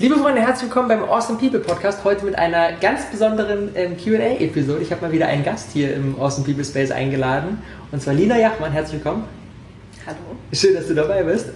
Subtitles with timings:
[0.00, 2.04] Liebe Freunde, herzlich willkommen beim Awesome People Podcast.
[2.04, 4.80] Heute mit einer ganz besonderen ähm, QA-Episode.
[4.80, 7.58] Ich habe mal wieder einen Gast hier im Awesome People Space eingeladen.
[7.92, 8.72] Und zwar Lina Jachmann.
[8.72, 9.24] Herzlich willkommen.
[10.06, 10.16] Hallo.
[10.52, 11.46] Schön, dass du dabei bist.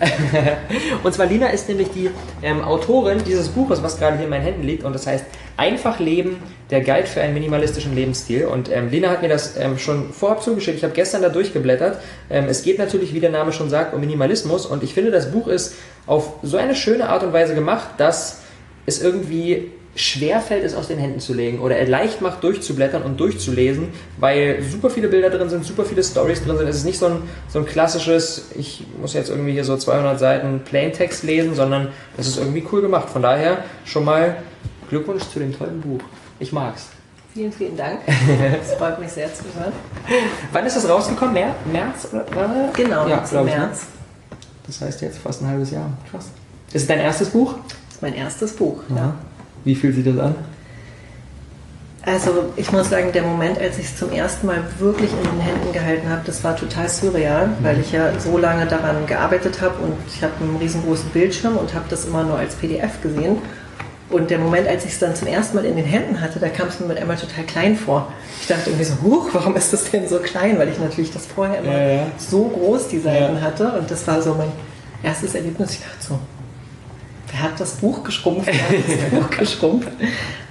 [1.02, 2.10] und zwar Lina ist nämlich die
[2.42, 4.84] ähm, Autorin dieses Buches, was gerade hier in meinen Händen liegt.
[4.84, 5.24] Und das heißt
[5.56, 8.46] Einfach Leben, der Guide für einen minimalistischen Lebensstil.
[8.46, 10.78] Und ähm, Lina hat mir das ähm, schon vorab zugeschickt.
[10.78, 12.00] Ich habe gestern da durchgeblättert.
[12.28, 14.66] Ähm, es geht natürlich, wie der Name schon sagt, um Minimalismus.
[14.66, 15.76] Und ich finde, das Buch ist
[16.06, 18.42] auf so eine schöne Art und Weise gemacht, dass
[18.84, 23.02] es irgendwie schwer fällt, es aus den Händen zu legen oder er leicht macht, durchzublättern
[23.02, 23.88] und durchzulesen,
[24.18, 26.68] weil super viele Bilder drin sind, super viele Stories drin sind.
[26.68, 30.18] Es ist nicht so ein, so ein klassisches, ich muss jetzt irgendwie hier so 200
[30.18, 33.08] Seiten Plaintext lesen, sondern es ist irgendwie cool gemacht.
[33.08, 34.36] Von daher schon mal
[34.88, 36.00] Glückwunsch zu dem tollen Buch.
[36.40, 36.88] Ich mag's.
[37.32, 38.00] Vielen, vielen Dank.
[38.62, 39.72] Es freut mich sehr zu hören.
[40.52, 41.34] Wann ist das rausgekommen?
[41.34, 42.08] Mer März?
[42.12, 42.70] Oder?
[42.76, 43.42] Genau, ja, im ich, ne?
[43.42, 43.86] März.
[44.66, 45.90] Das heißt jetzt fast ein halbes Jahr.
[46.10, 46.26] Krass.
[46.72, 47.54] Ist es dein erstes Buch?
[47.88, 48.96] Das ist mein erstes Buch, ja.
[48.96, 49.14] ja.
[49.64, 50.34] Wie fühlt sich das an?
[52.06, 55.40] Also ich muss sagen, der Moment, als ich es zum ersten Mal wirklich in den
[55.40, 57.52] Händen gehalten habe, das war total surreal, mhm.
[57.62, 61.72] weil ich ja so lange daran gearbeitet habe und ich habe einen riesengroßen Bildschirm und
[61.72, 63.38] habe das immer nur als PDF gesehen.
[64.10, 66.48] Und der Moment, als ich es dann zum ersten Mal in den Händen hatte, da
[66.50, 68.12] kam es mir mit einmal total klein vor.
[68.38, 70.58] Ich dachte irgendwie so, huch, warum ist das denn so klein?
[70.58, 72.06] Weil ich natürlich das vorher immer ja, ja.
[72.18, 73.40] so groß die Seiten ja.
[73.40, 73.72] hatte.
[73.72, 74.52] Und das war so mein
[75.02, 75.72] erstes Erlebnis.
[75.72, 76.18] Ich dachte so,
[77.34, 78.46] wer hat das Buch geschrumpft?
[78.46, 79.90] Wer hat das Buch geschrumpft?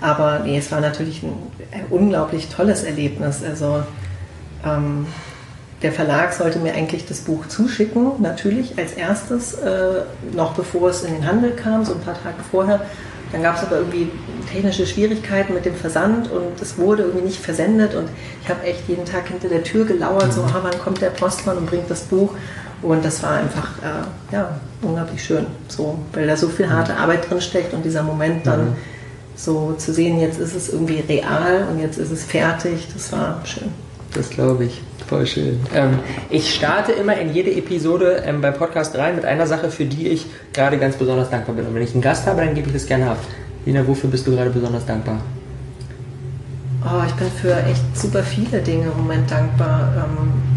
[0.01, 1.33] Aber nee, es war natürlich ein,
[1.71, 3.41] ein unglaublich tolles Erlebnis.
[3.43, 3.83] Also
[4.65, 5.07] ähm,
[5.81, 10.01] der Verlag sollte mir eigentlich das Buch zuschicken, natürlich als erstes, äh,
[10.33, 12.81] noch bevor es in den Handel kam, so ein paar Tage vorher.
[13.31, 14.11] Dann gab es aber irgendwie
[14.51, 18.07] technische Schwierigkeiten mit dem Versand und es wurde irgendwie nicht versendet und
[18.43, 21.57] ich habe echt jeden Tag hinter der Tür gelauert, so, ah, wann kommt der Postmann
[21.57, 22.33] und bringt das Buch.
[22.83, 24.49] Und das war einfach äh, ja,
[24.81, 28.65] unglaublich schön, so, weil da so viel harte Arbeit drin steckt und dieser Moment dann
[28.65, 28.75] mhm.
[29.35, 33.39] so zu sehen, jetzt ist es irgendwie real und jetzt ist es fertig, das war
[33.45, 33.69] schön.
[34.13, 34.81] Das glaube ich.
[35.07, 35.59] Voll schön.
[35.73, 35.99] Ähm,
[36.29, 40.09] ich starte immer in jede Episode ähm, beim Podcast rein mit einer Sache, für die
[40.09, 41.66] ich gerade ganz besonders dankbar bin.
[41.66, 43.17] Und wenn ich einen Gast habe, dann gebe ich das gerne ab.
[43.66, 45.19] Lina, wofür bist du gerade besonders dankbar?
[46.85, 49.93] Oh, ich bin für echt super viele Dinge im Moment dankbar.
[49.95, 50.53] Ähm,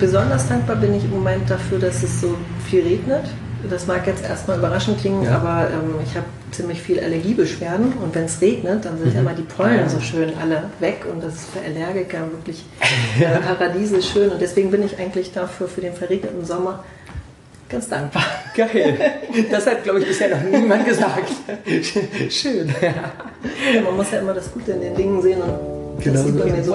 [0.00, 2.34] besonders dankbar bin ich im Moment dafür, dass es so
[2.68, 3.24] viel regnet.
[3.68, 5.36] Das mag jetzt erstmal überraschend klingen, ja.
[5.36, 9.20] aber ähm, ich habe ziemlich viel Allergiebeschwerden und wenn es regnet, dann sind mhm.
[9.20, 12.64] immer die Pollen so schön alle weg und das ist für Allergiker wirklich
[13.20, 16.82] äh, paradiesisch schön und deswegen bin ich eigentlich dafür für den verregneten Sommer
[17.68, 18.24] ganz dankbar.
[18.56, 18.98] Geil.
[19.50, 21.30] Das hat, glaube ich, bisher noch niemand gesagt.
[22.28, 22.74] Schön.
[22.82, 26.14] Ja, man muss ja immer das Gute in den Dingen sehen und Genau.
[26.14, 26.74] Das ist bei mir so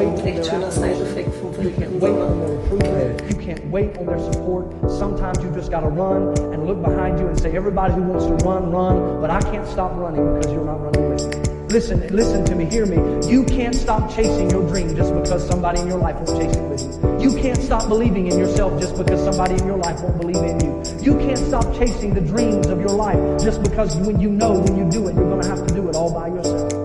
[0.50, 4.66] schöner Side-Effekt vom You can't wait on their support.
[4.88, 8.36] Sometimes you just gotta run and look behind you and say, everybody who wants to
[8.46, 11.56] run, run, but I can't stop running because you're not running with me.
[11.70, 12.98] Listen, listen to me, hear me.
[13.28, 16.64] You can't stop chasing your dream just because somebody in your life won't chase it
[16.70, 17.32] with you.
[17.32, 20.60] You can't stop believing in yourself just because somebody in your life won't believe in
[20.60, 20.84] you.
[21.02, 24.78] You can't stop chasing the dreams of your life just because when you know when
[24.78, 26.85] you do it, you're going to have to do it all by yourself.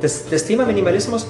[0.00, 1.26] Das, das Thema Minimalismus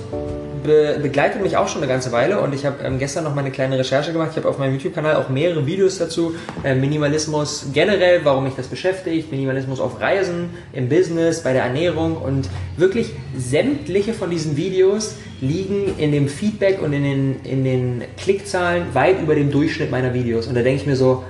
[0.63, 3.41] be begleitet mich auch schon eine ganze Weile und ich habe ähm, gestern noch mal
[3.41, 4.31] eine kleine Recherche gemacht.
[4.33, 6.35] Ich habe auf meinem YouTube-Kanal auch mehrere Videos dazu.
[6.63, 12.17] Äh, Minimalismus generell, warum mich das beschäftigt, Minimalismus auf Reisen, im Business, bei der Ernährung
[12.17, 18.05] und wirklich sämtliche von diesen Videos liegen in dem Feedback und in den, in den
[18.19, 20.47] Klickzahlen weit über dem Durchschnitt meiner Videos.
[20.47, 21.25] Und da denke ich mir so,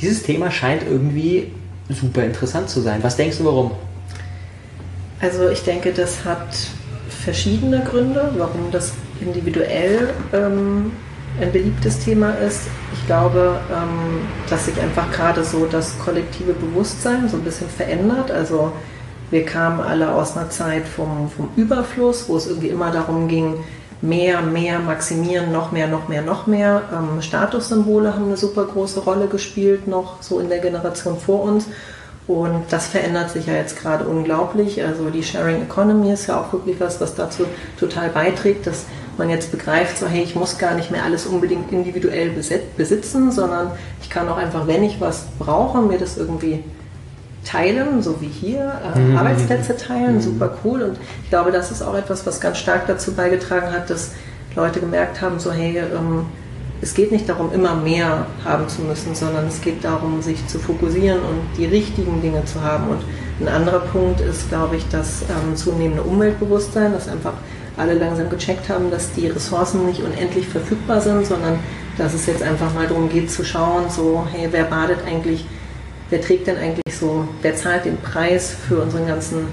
[0.00, 1.52] dieses Thema scheint irgendwie
[1.88, 3.02] super interessant zu sein.
[3.02, 3.72] Was denkst du, warum?
[5.20, 6.46] Also ich denke, das hat
[7.28, 10.92] verschiedene Gründe, warum das individuell ähm,
[11.38, 12.62] ein beliebtes Thema ist.
[12.94, 18.30] Ich glaube, ähm, dass sich einfach gerade so das kollektive Bewusstsein so ein bisschen verändert.
[18.30, 18.72] Also
[19.30, 23.56] wir kamen alle aus einer Zeit vom, vom Überfluss, wo es irgendwie immer darum ging,
[24.00, 26.80] mehr, mehr maximieren, noch mehr, noch mehr, noch mehr.
[26.90, 31.66] Ähm, Statussymbole haben eine super große Rolle gespielt, noch so in der Generation vor uns.
[32.28, 34.84] Und das verändert sich ja jetzt gerade unglaublich.
[34.84, 37.46] Also die Sharing Economy ist ja auch wirklich was, was dazu
[37.80, 38.84] total beiträgt, dass
[39.16, 42.30] man jetzt begreift, so hey, ich muss gar nicht mehr alles unbedingt individuell
[42.76, 43.72] besitzen, sondern
[44.02, 46.62] ich kann auch einfach, wenn ich was brauche, mir das irgendwie
[47.44, 49.16] teilen, so wie hier, äh, mhm.
[49.16, 50.20] Arbeitsplätze teilen, mhm.
[50.20, 50.82] super cool.
[50.82, 54.12] Und ich glaube, das ist auch etwas, was ganz stark dazu beigetragen hat, dass
[54.54, 56.26] Leute gemerkt haben, so hey, ähm,
[56.80, 60.58] es geht nicht darum, immer mehr haben zu müssen, sondern es geht darum, sich zu
[60.58, 62.88] fokussieren und die richtigen Dinge zu haben.
[62.88, 63.00] Und
[63.40, 67.34] ein anderer Punkt ist, glaube ich, das ähm, zunehmende Umweltbewusstsein, dass einfach
[67.76, 71.58] alle langsam gecheckt haben, dass die Ressourcen nicht unendlich verfügbar sind, sondern
[71.96, 75.44] dass es jetzt einfach mal darum geht zu schauen, so, hey, wer badet eigentlich
[76.10, 79.46] wer trägt denn eigentlich so, wer zahlt den Preis für unseren ganzen,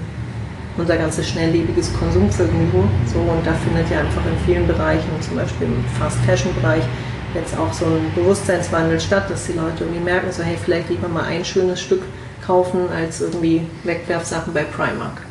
[0.76, 2.88] unser ganzes schnelllebiges Konsumvergnügen?
[3.12, 6.82] So, und da findet ja einfach in vielen Bereichen, zum Beispiel im Fast-Fashion-Bereich,
[7.36, 11.08] jetzt auch so ein Bewusstseinswandel statt, dass die Leute irgendwie merken, so hey, vielleicht lieber
[11.08, 12.02] mal ein schönes Stück
[12.44, 15.22] kaufen, als irgendwie Wegwerfsachen bei Primark.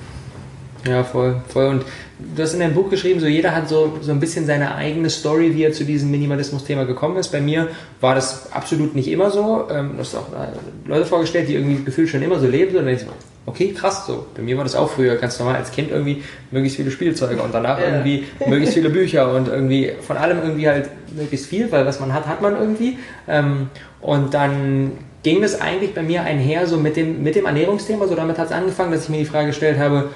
[0.88, 1.68] Ja, voll, voll.
[1.68, 1.86] Und
[2.20, 5.10] du hast in deinem Buch geschrieben, so jeder hat so, so ein bisschen seine eigene
[5.10, 7.30] Story, wie er zu diesem Minimalismus-Thema gekommen ist.
[7.32, 7.70] Bei mir
[8.02, 9.68] war das absolut nicht immer so.
[9.72, 12.78] Ähm, du hast auch äh, Leute vorgestellt, die irgendwie gefühlt schon immer so leben.
[12.78, 13.08] Und dann ich so,
[13.46, 14.28] okay, krass, so.
[14.36, 17.54] Bei mir war das auch früher ganz normal als Kind irgendwie möglichst viele Spielzeuge und
[17.54, 17.88] danach ja.
[17.88, 22.14] irgendwie möglichst viele Bücher und irgendwie von allem irgendwie halt möglichst viel, weil was man
[22.14, 22.98] hat, hat man irgendwie.
[23.28, 23.70] Ähm,
[24.02, 24.94] und dann
[25.24, 28.08] ging das eigentlich bei mir einher so mit dem, mit dem Ernährungsthema.
[28.08, 30.10] So damit hat es angefangen, dass ich mir die Frage gestellt habe,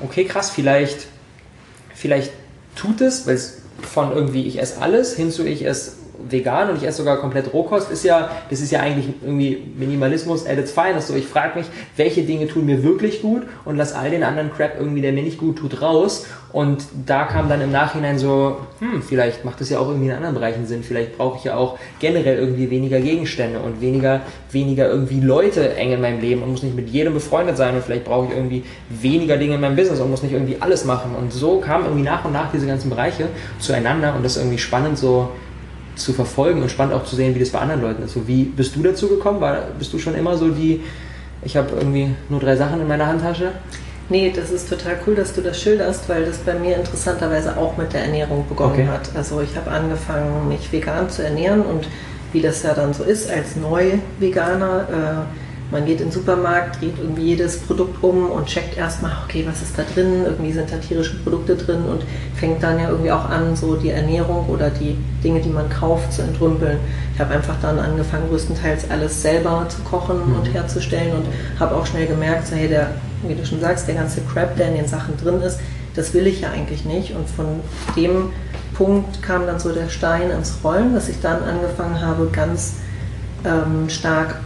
[0.00, 1.06] okay, krass, vielleicht,
[1.94, 2.32] vielleicht
[2.74, 5.92] tut es, weil es von irgendwie ich esse alles hin zu ich esse
[6.28, 10.46] vegan und ich esse sogar komplett Rohkost, ist ja, das ist ja eigentlich irgendwie Minimalismus
[10.46, 11.08] at its finest.
[11.08, 14.52] So, ich frage mich, welche Dinge tun mir wirklich gut und lass all den anderen
[14.52, 16.26] Crap irgendwie, der mir nicht gut tut, raus.
[16.52, 20.14] Und da kam dann im Nachhinein so, hm, vielleicht macht das ja auch irgendwie in
[20.14, 20.82] anderen Bereichen Sinn.
[20.82, 25.92] Vielleicht brauche ich ja auch generell irgendwie weniger Gegenstände und weniger, weniger irgendwie Leute eng
[25.92, 28.64] in meinem Leben und muss nicht mit jedem befreundet sein und vielleicht brauche ich irgendwie
[28.88, 31.14] weniger Dinge in meinem Business und muss nicht irgendwie alles machen.
[31.16, 33.28] Und so kamen irgendwie nach und nach diese ganzen Bereiche
[33.60, 35.30] zueinander und das ist irgendwie spannend so
[36.00, 38.14] zu verfolgen und spannend auch zu sehen, wie das bei anderen Leuten ist.
[38.14, 39.40] So, wie bist du dazu gekommen?
[39.40, 40.82] War, bist du schon immer so die,
[41.42, 43.52] ich habe irgendwie nur drei Sachen in meiner Handtasche?
[44.08, 47.76] Nee, das ist total cool, dass du das schilderst, weil das bei mir interessanterweise auch
[47.76, 48.88] mit der Ernährung begonnen okay.
[48.88, 49.10] hat.
[49.14, 51.86] Also ich habe angefangen, mich vegan zu ernähren und
[52.32, 56.98] wie das ja dann so ist als Neu-Veganer, äh, man geht in den Supermarkt, dreht
[56.98, 60.24] irgendwie jedes Produkt um und checkt erstmal, okay, was ist da drin?
[60.24, 62.02] Irgendwie sind da tierische Produkte drin und
[62.34, 66.12] fängt dann ja irgendwie auch an, so die Ernährung oder die Dinge, die man kauft,
[66.12, 66.78] zu entrümpeln.
[67.14, 70.36] Ich habe einfach dann angefangen, größtenteils alles selber zu kochen mhm.
[70.36, 71.26] und herzustellen und
[71.60, 72.90] habe auch schnell gemerkt, so, hey, der,
[73.26, 75.60] wie du schon sagst, der ganze Crap, der in den Sachen drin ist,
[75.94, 77.14] das will ich ja eigentlich nicht.
[77.14, 77.46] Und von
[77.96, 78.30] dem
[78.74, 82.74] Punkt kam dann so der Stein ins Rollen, dass ich dann angefangen habe, ganz
[83.44, 84.36] ähm, stark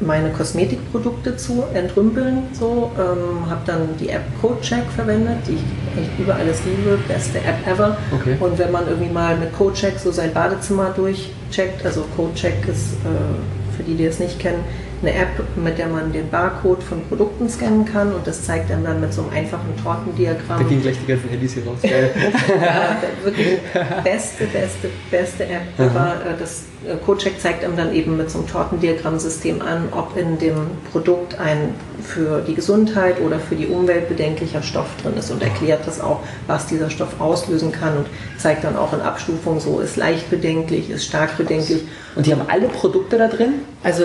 [0.00, 2.44] meine Kosmetikprodukte zu entrümpeln.
[2.52, 7.38] So, ähm, habe dann die App CodeCheck verwendet, die ich echt über alles liebe, beste
[7.38, 7.96] App ever.
[8.12, 8.36] Okay.
[8.40, 13.76] Und wenn man irgendwie mal mit CodeCheck so sein Badezimmer durchcheckt, also CodeCheck ist äh,
[13.76, 14.64] für die, die es nicht kennen,
[15.02, 18.84] eine App, mit der man den Barcode von Produkten scannen kann und das zeigt einem
[18.84, 20.58] dann mit so einem einfachen Tortendiagramm.
[20.58, 21.78] Da gehen gleich die ganzen Handys hier raus.
[21.82, 23.58] ja, wirklich
[24.02, 25.62] beste, beste, beste App.
[25.78, 30.16] Aber äh, das äh, CodeCheck zeigt einem dann eben mit so einem Tortendiagrammsystem an, ob
[30.16, 30.56] in dem
[30.90, 35.86] Produkt ein für die Gesundheit oder für die Umwelt bedenklicher Stoff drin ist und erklärt
[35.86, 38.06] das auch, was dieser Stoff auslösen kann und
[38.38, 41.82] zeigt dann auch in Abstufung so, ist leicht bedenklich, ist stark bedenklich.
[42.14, 43.54] Und die haben alle Produkte da drin?
[43.82, 44.04] Also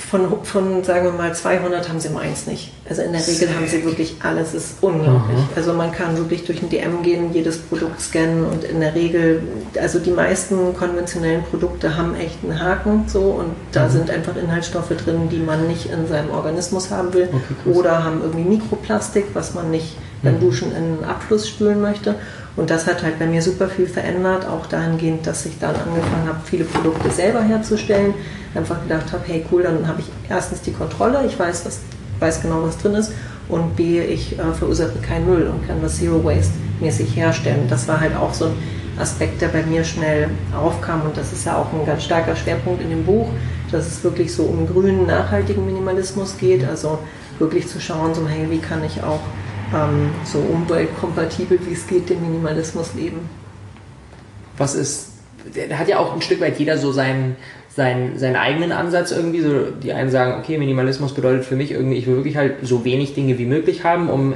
[0.00, 2.72] von, von, sagen wir mal, 200 haben sie meins nicht.
[2.88, 3.54] Also in der Regel Sick.
[3.54, 5.38] haben sie wirklich alles, ist unglaublich.
[5.38, 5.48] Mhm.
[5.54, 9.42] Also man kann wirklich durch ein DM gehen, jedes Produkt scannen und in der Regel,
[9.80, 13.90] also die meisten konventionellen Produkte haben echt einen Haken so und da mhm.
[13.90, 18.22] sind einfach Inhaltsstoffe drin, die man nicht in seinem Organismus haben will okay, oder haben
[18.22, 20.40] irgendwie Mikroplastik, was man nicht beim mhm.
[20.40, 22.16] Duschen in einen Abfluss spülen möchte.
[22.56, 26.28] Und das hat halt bei mir super viel verändert, auch dahingehend, dass ich dann angefangen
[26.28, 28.14] habe, viele Produkte selber herzustellen.
[28.54, 31.80] Einfach gedacht habe, hey cool, dann habe ich erstens die Kontrolle, ich weiß, was,
[32.18, 33.12] weiß genau, was drin ist.
[33.48, 37.66] Und B, ich äh, verursache keinen Müll und kann das Zero Waste mäßig herstellen.
[37.68, 38.52] Das war halt auch so ein
[38.98, 41.02] Aspekt, der bei mir schnell aufkam.
[41.02, 43.28] Und das ist ja auch ein ganz starker Schwerpunkt in dem Buch,
[43.72, 46.98] dass es wirklich so um grünen, nachhaltigen Minimalismus geht, also
[47.38, 49.20] wirklich zu schauen, so hey, wie kann ich auch
[49.74, 53.28] ähm, so umweltkompatibel wie es geht den Minimalismus leben.
[54.56, 55.12] Was ist,
[55.68, 57.36] da hat ja auch ein Stück weit jeder so seinen
[57.74, 59.40] seinen, seinen eigenen Ansatz irgendwie.
[59.40, 62.84] So, die einen sagen, okay, Minimalismus bedeutet für mich irgendwie, ich will wirklich halt so
[62.84, 64.34] wenig Dinge wie möglich haben, um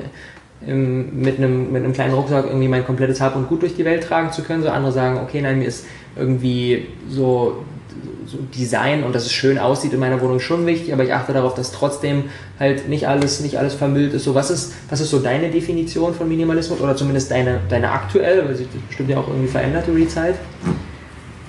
[0.66, 3.84] im, mit, einem, mit einem kleinen Rucksack irgendwie mein komplettes Hab und Gut durch die
[3.84, 4.62] Welt tragen zu können.
[4.62, 5.84] So andere sagen, okay, nein, mir ist
[6.16, 7.64] irgendwie so,
[8.26, 11.32] so Design und dass es schön aussieht in meiner Wohnung schon wichtig, aber ich achte
[11.32, 12.24] darauf, dass trotzdem
[12.58, 14.24] halt nicht alles, nicht alles vermüllt ist.
[14.24, 18.46] So, was ist, was ist so deine Definition von Minimalismus oder zumindest deine, deine aktuelle,
[18.46, 20.36] weil sich das bestimmt ja auch irgendwie verändert über die Zeit?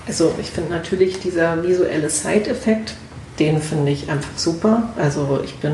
[0.07, 2.93] Also ich finde natürlich dieser visuelle Side-Effekt,
[3.39, 4.89] den finde ich einfach super.
[4.97, 5.73] Also ich bin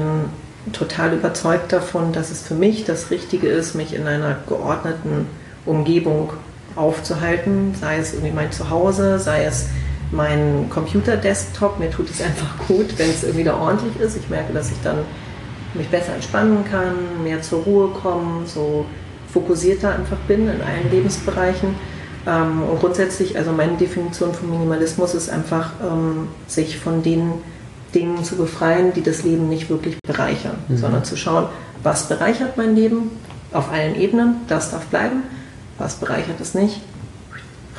[0.74, 5.28] total überzeugt davon, dass es für mich das Richtige ist, mich in einer geordneten
[5.66, 6.32] Umgebung
[6.76, 9.68] aufzuhalten, sei es irgendwie mein Zuhause, sei es
[10.12, 11.80] mein Computer-Desktop.
[11.80, 14.18] Mir tut es einfach gut, wenn es irgendwie da ordentlich ist.
[14.18, 15.00] Ich merke, dass ich dann
[15.74, 18.86] mich besser entspannen kann, mehr zur Ruhe kommen, so
[19.32, 21.76] fokussierter einfach bin in allen Lebensbereichen.
[22.28, 27.34] Ähm, und grundsätzlich, also meine Definition von Minimalismus ist einfach, ähm, sich von den
[27.96, 30.78] Dingen zu befreien, die das Leben nicht wirklich bereichern, mhm.
[30.78, 31.48] sondern zu schauen,
[31.84, 33.12] was bereichert mein Leben
[33.52, 35.24] auf allen Ebenen, das darf bleiben,
[35.78, 36.82] was bereichert es nicht,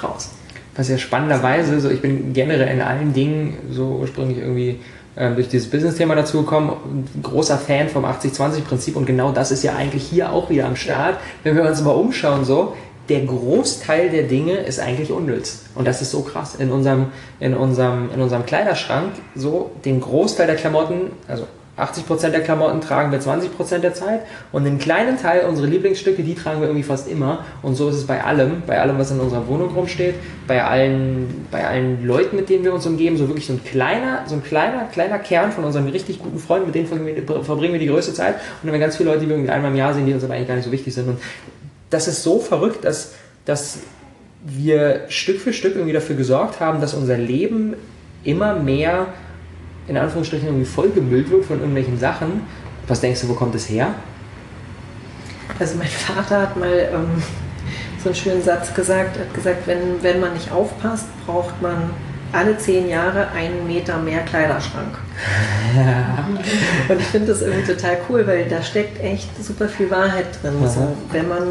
[0.02, 0.30] raus.
[0.74, 4.80] Was ja spannenderweise, so ich bin generell in allen Dingen so ursprünglich irgendwie
[5.16, 9.76] ähm, durch dieses Business-Thema dazu gekommen, großer Fan vom 80-20-Prinzip und genau das ist ja
[9.76, 11.18] eigentlich hier auch wieder am Start.
[11.42, 12.74] Wenn wir uns mal umschauen, so,
[13.08, 15.64] der Großteil der Dinge ist eigentlich unnütz.
[15.74, 16.54] Und das ist so krass.
[16.54, 17.06] In unserem,
[17.40, 21.46] in unserem, in unserem Kleiderschrank, so, den Großteil der Klamotten, also
[21.78, 24.20] 80% der Klamotten tragen wir 20% der Zeit
[24.52, 27.46] und einen kleinen Teil, unsere Lieblingsstücke, die tragen wir irgendwie fast immer.
[27.62, 31.46] Und so ist es bei allem, bei allem, was in unserer Wohnung rumsteht, bei allen,
[31.50, 34.42] bei allen Leuten, mit denen wir uns umgeben, so wirklich so ein kleiner, so ein
[34.42, 36.88] kleiner, kleiner Kern von unseren richtig guten Freunden, mit denen
[37.42, 38.34] verbringen wir die größte Zeit.
[38.34, 40.12] Und dann haben wir ganz viele Leute, die wir irgendwie einmal im Jahr sehen, die
[40.12, 41.08] uns aber eigentlich gar nicht so wichtig sind.
[41.08, 41.20] Und
[41.88, 43.14] das ist so verrückt, dass,
[43.46, 43.78] dass
[44.44, 47.76] wir Stück für Stück irgendwie dafür gesorgt haben, dass unser Leben
[48.24, 49.06] immer mehr
[49.88, 52.42] in Anführungsstrichen irgendwie vollgemüllt wird von irgendwelchen Sachen.
[52.86, 53.94] Was denkst du, wo kommt es her?
[55.58, 57.22] Also mein Vater hat mal ähm,
[58.02, 61.90] so einen schönen Satz gesagt, hat gesagt, wenn, wenn man nicht aufpasst, braucht man
[62.32, 64.98] alle zehn Jahre einen Meter mehr Kleiderschrank.
[65.76, 66.26] Ja.
[66.88, 70.54] Und ich finde das irgendwie total cool, weil da steckt echt super viel Wahrheit drin.
[70.66, 71.42] So, wenn man,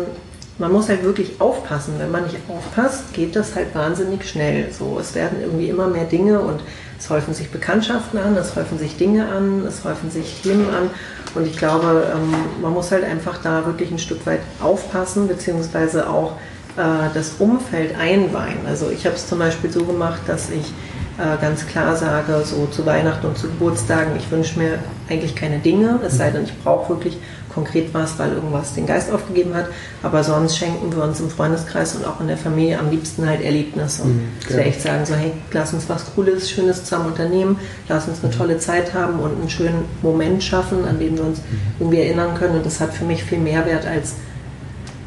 [0.58, 1.94] man muss halt wirklich aufpassen.
[2.00, 4.72] Wenn man nicht aufpasst, geht das halt wahnsinnig schnell.
[4.72, 6.62] So, es werden irgendwie immer mehr Dinge und
[7.02, 10.92] es häufen sich Bekanntschaften an, es häufen sich Dinge an, es häufen sich Themen an.
[11.34, 16.08] Und ich glaube, ähm, man muss halt einfach da wirklich ein Stück weit aufpassen, beziehungsweise
[16.08, 16.34] auch
[16.78, 18.68] äh, das Umfeld einweihen.
[18.68, 20.74] Also ich habe es zum Beispiel so gemacht, dass ich
[21.18, 24.78] äh, ganz klar sage, so zu Weihnachten und zu Geburtstagen, ich wünsche mir
[25.10, 27.18] eigentlich keine Dinge, es sei denn, ich brauche wirklich
[27.54, 29.68] konkret was, weil irgendwas den Geist aufgegeben hat.
[30.04, 33.42] Aber sonst schenken wir uns im Freundeskreis und auch in der Familie am liebsten halt
[33.42, 34.06] Erlebnisse.
[34.06, 38.08] Mhm, dass wir echt sagen, so hey, lass uns was Cooles, Schönes zusammen unternehmen, lass
[38.08, 38.38] uns eine mhm.
[38.38, 41.58] tolle Zeit haben und einen schönen Moment schaffen, an dem wir uns mhm.
[41.80, 42.56] irgendwie erinnern können.
[42.56, 44.16] Und das hat für mich viel mehr Wert als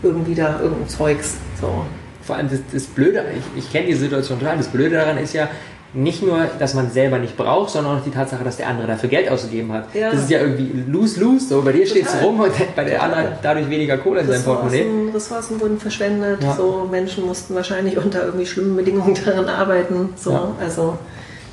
[0.03, 1.35] irgendwie da irgendein Zeugs.
[1.61, 1.85] So.
[2.23, 5.35] Vor allem das, das Blöde, ich, ich kenne die Situation total, das Blöde daran ist
[5.35, 5.49] ja,
[5.95, 9.09] nicht nur, dass man selber nicht braucht, sondern auch die Tatsache, dass der andere dafür
[9.09, 9.95] Geld ausgegeben hat.
[9.95, 10.11] Ja.
[10.11, 11.47] Das ist ja irgendwie lose-lose.
[11.49, 14.43] So, bei dir steht es rum und bei der anderen dadurch weniger Kohle in seinem
[14.43, 15.13] Portemonnaie.
[15.15, 16.43] Ressourcen wurden verschwendet.
[16.43, 16.55] Ja.
[16.55, 20.11] So, Menschen mussten wahrscheinlich unter irgendwie schlimmen Bedingungen daran arbeiten.
[20.17, 20.57] So, ja.
[20.61, 20.99] Also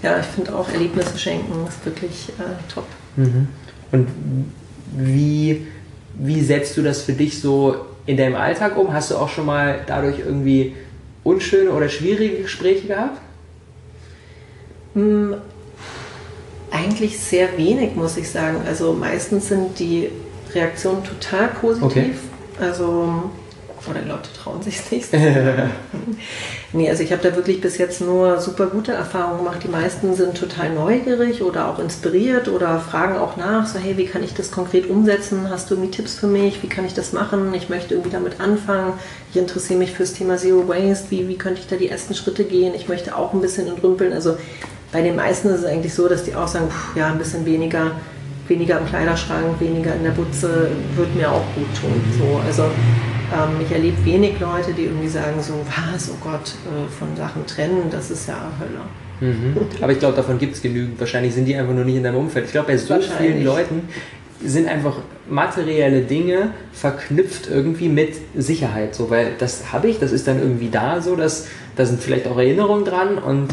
[0.01, 2.85] ja, ich finde auch Erlebnisse schenken ist wirklich äh, top.
[3.15, 3.47] Mhm.
[3.91, 4.07] Und
[4.97, 5.67] wie,
[6.15, 7.75] wie setzt du das für dich so
[8.07, 8.91] in deinem Alltag um?
[8.93, 10.75] Hast du auch schon mal dadurch irgendwie
[11.23, 13.19] unschöne oder schwierige Gespräche gehabt?
[14.93, 15.35] Hm,
[16.71, 18.61] eigentlich sehr wenig, muss ich sagen.
[18.65, 20.09] Also meistens sind die
[20.53, 21.85] Reaktionen total positiv.
[21.85, 22.11] Okay.
[22.59, 23.23] Also,
[23.89, 25.09] oder die Leute trauen sich nicht.
[26.73, 29.63] nee, also ich habe da wirklich bis jetzt nur super gute Erfahrungen gemacht.
[29.63, 34.05] Die meisten sind total neugierig oder auch inspiriert oder fragen auch nach, so hey, wie
[34.05, 35.49] kann ich das konkret umsetzen?
[35.49, 36.63] Hast du irgendwie Tipps für mich?
[36.63, 37.53] Wie kann ich das machen?
[37.53, 38.93] Ich möchte irgendwie damit anfangen.
[39.31, 41.11] Ich interessiere mich fürs Thema Zero Waste.
[41.11, 42.73] Wie, wie könnte ich da die ersten Schritte gehen?
[42.75, 44.13] Ich möchte auch ein bisschen entrümpeln.
[44.13, 44.37] Also
[44.91, 47.45] bei den meisten ist es eigentlich so, dass die auch sagen, pff, ja, ein bisschen
[47.45, 47.91] weniger,
[48.47, 52.01] weniger im Kleiderschrank, weniger in der Butze wird mir auch gut tun.
[52.17, 56.89] So, also ähm, ich erlebe wenig Leute, die irgendwie sagen so, was, oh Gott, äh,
[56.91, 59.33] von Sachen trennen, das ist ja Hölle.
[59.33, 59.55] Mhm.
[59.81, 60.99] Aber ich glaube, davon gibt es genügend.
[60.99, 62.45] Wahrscheinlich sind die einfach nur nicht in deinem Umfeld.
[62.45, 63.87] Ich glaube, bei so vielen Leuten
[64.43, 64.97] sind einfach
[65.29, 68.95] materielle Dinge verknüpft irgendwie mit Sicherheit.
[68.95, 72.27] So, weil das habe ich, das ist dann irgendwie da so, dass da sind vielleicht
[72.27, 73.49] auch Erinnerungen dran und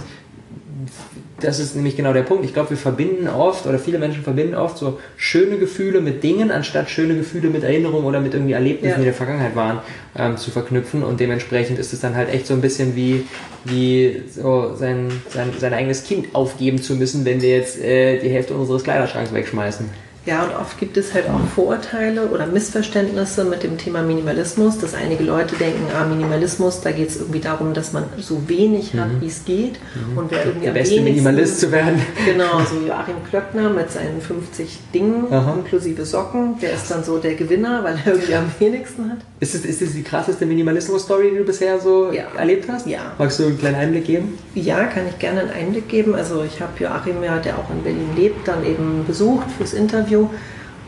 [1.40, 2.44] das ist nämlich genau der Punkt.
[2.44, 6.50] Ich glaube, wir verbinden oft, oder viele Menschen verbinden oft so schöne Gefühle mit Dingen,
[6.50, 8.94] anstatt schöne Gefühle mit Erinnerungen oder mit irgendwie Erlebnissen, ja.
[8.96, 9.80] die in der Vergangenheit waren,
[10.16, 11.02] ähm, zu verknüpfen.
[11.02, 13.26] Und dementsprechend ist es dann halt echt so ein bisschen wie,
[13.64, 18.30] wie so sein, sein, sein eigenes Kind aufgeben zu müssen, wenn wir jetzt äh, die
[18.30, 20.07] Hälfte unseres Kleiderschranks wegschmeißen.
[20.26, 24.94] Ja, und oft gibt es halt auch Vorurteile oder Missverständnisse mit dem Thema Minimalismus, dass
[24.94, 29.10] einige Leute denken, ah, Minimalismus, da geht es irgendwie darum, dass man so wenig hat,
[29.10, 29.20] mhm.
[29.22, 29.78] wie es geht.
[29.94, 30.18] Mhm.
[30.18, 32.02] Und wer irgendwie Der beste Minimalist zu werden.
[32.26, 35.54] Genau, so Joachim Klöckner mit seinen 50 Dingen Aha.
[35.54, 39.18] inklusive Socken, der ist dann so der Gewinner, weil er irgendwie am wenigsten hat.
[39.40, 42.24] Ist das, ist das die krasseste Minimalismus-Story, die du bisher so ja.
[42.36, 42.86] erlebt hast?
[42.86, 43.12] Ja.
[43.18, 44.38] Magst du einen kleinen Einblick geben?
[44.54, 46.14] Ja, kann ich gerne einen Einblick geben.
[46.14, 50.07] Also ich habe Joachim ja, der auch in Berlin lebt, dann eben besucht fürs Interview
[50.08, 50.28] Interview.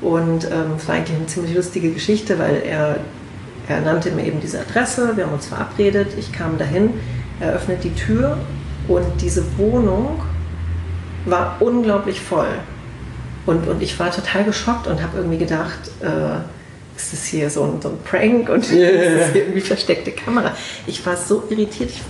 [0.01, 2.97] Und ähm, es war eigentlich eine ziemlich lustige Geschichte, weil er,
[3.69, 6.95] er nannte mir eben diese Adresse, wir haben uns verabredet, ich kam dahin,
[7.39, 8.39] er öffnet die Tür
[8.89, 10.23] und diese Wohnung
[11.27, 12.49] war unglaublich voll.
[13.45, 16.39] Und, und ich war total geschockt und habe irgendwie gedacht, äh,
[16.97, 18.89] ist das hier so ein, so ein Prank und yeah.
[18.89, 20.55] ist das hier irgendwie versteckte Kamera?
[20.87, 21.91] Ich war so irritiert.
[21.91, 22.01] Ich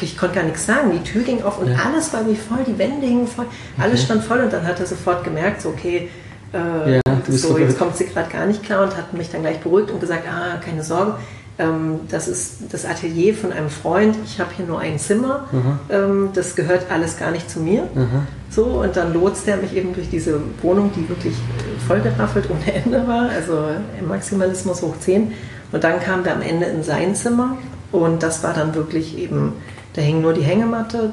[0.00, 0.92] ich konnte gar nichts sagen.
[0.92, 1.76] Die Tür ging auf und ja.
[1.84, 3.46] alles war wie voll, die Wände hingen voll,
[3.78, 6.08] alles stand voll und dann hat er sofort gemerkt, so okay,
[6.52, 9.60] äh, ja, so, jetzt kommt sie gerade gar nicht klar und hat mich dann gleich
[9.60, 11.14] beruhigt und gesagt, ah, keine Sorge,
[11.58, 15.80] ähm, das ist das Atelier von einem Freund, ich habe hier nur ein Zimmer, mhm.
[15.90, 17.82] ähm, das gehört alles gar nicht zu mir.
[17.94, 18.26] Mhm.
[18.50, 21.34] So, und dann lotst er mich eben durch diese Wohnung, die wirklich
[21.86, 23.68] vollgeraffelt ohne Ende war, also
[24.06, 25.32] Maximalismus hoch 10.
[25.70, 27.58] Und dann kam er am Ende in sein Zimmer
[27.92, 29.54] und das war dann wirklich eben,
[29.94, 31.12] da hing nur die Hängematte,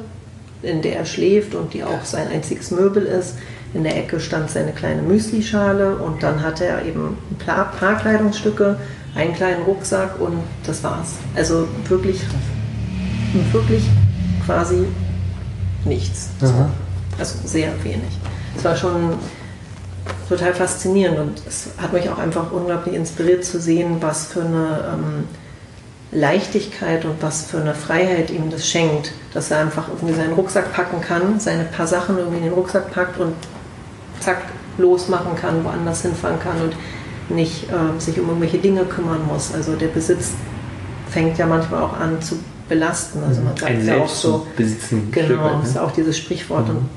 [0.62, 3.36] in der er schläft und die auch sein einziges Möbel ist.
[3.76, 7.98] In der Ecke stand seine kleine Müslischale und dann hatte er eben ein paar, paar
[7.98, 8.78] Kleidungsstücke,
[9.16, 11.16] einen kleinen Rucksack und das war's.
[11.36, 12.22] Also wirklich,
[13.52, 13.84] wirklich
[14.46, 14.86] quasi
[15.84, 16.30] nichts.
[16.40, 16.54] So.
[17.20, 18.18] Also sehr wenig.
[18.58, 19.16] Es war schon
[20.30, 24.94] total faszinierend und es hat mich auch einfach unglaublich inspiriert zu sehen, was für eine
[24.94, 25.24] ähm,
[26.14, 30.72] Leichtigkeit und was für eine Freiheit ihm das schenkt, dass er einfach irgendwie seinen Rucksack
[30.74, 33.34] packen kann, seine paar Sachen irgendwie in den Rucksack packt und
[34.20, 34.42] zack
[34.78, 36.76] losmachen kann, woanders hinfahren kann und
[37.36, 39.54] nicht äh, sich um irgendwelche Dinge kümmern muss.
[39.54, 40.32] Also der Besitz
[41.10, 43.24] fängt ja manchmal auch an zu belasten.
[43.24, 44.46] Also man sagt Ein ja auch so.
[44.56, 45.10] Besitzen.
[45.12, 46.68] Genau, das ist auch dieses Sprichwort.
[46.68, 46.78] Mhm.
[46.78, 46.90] Und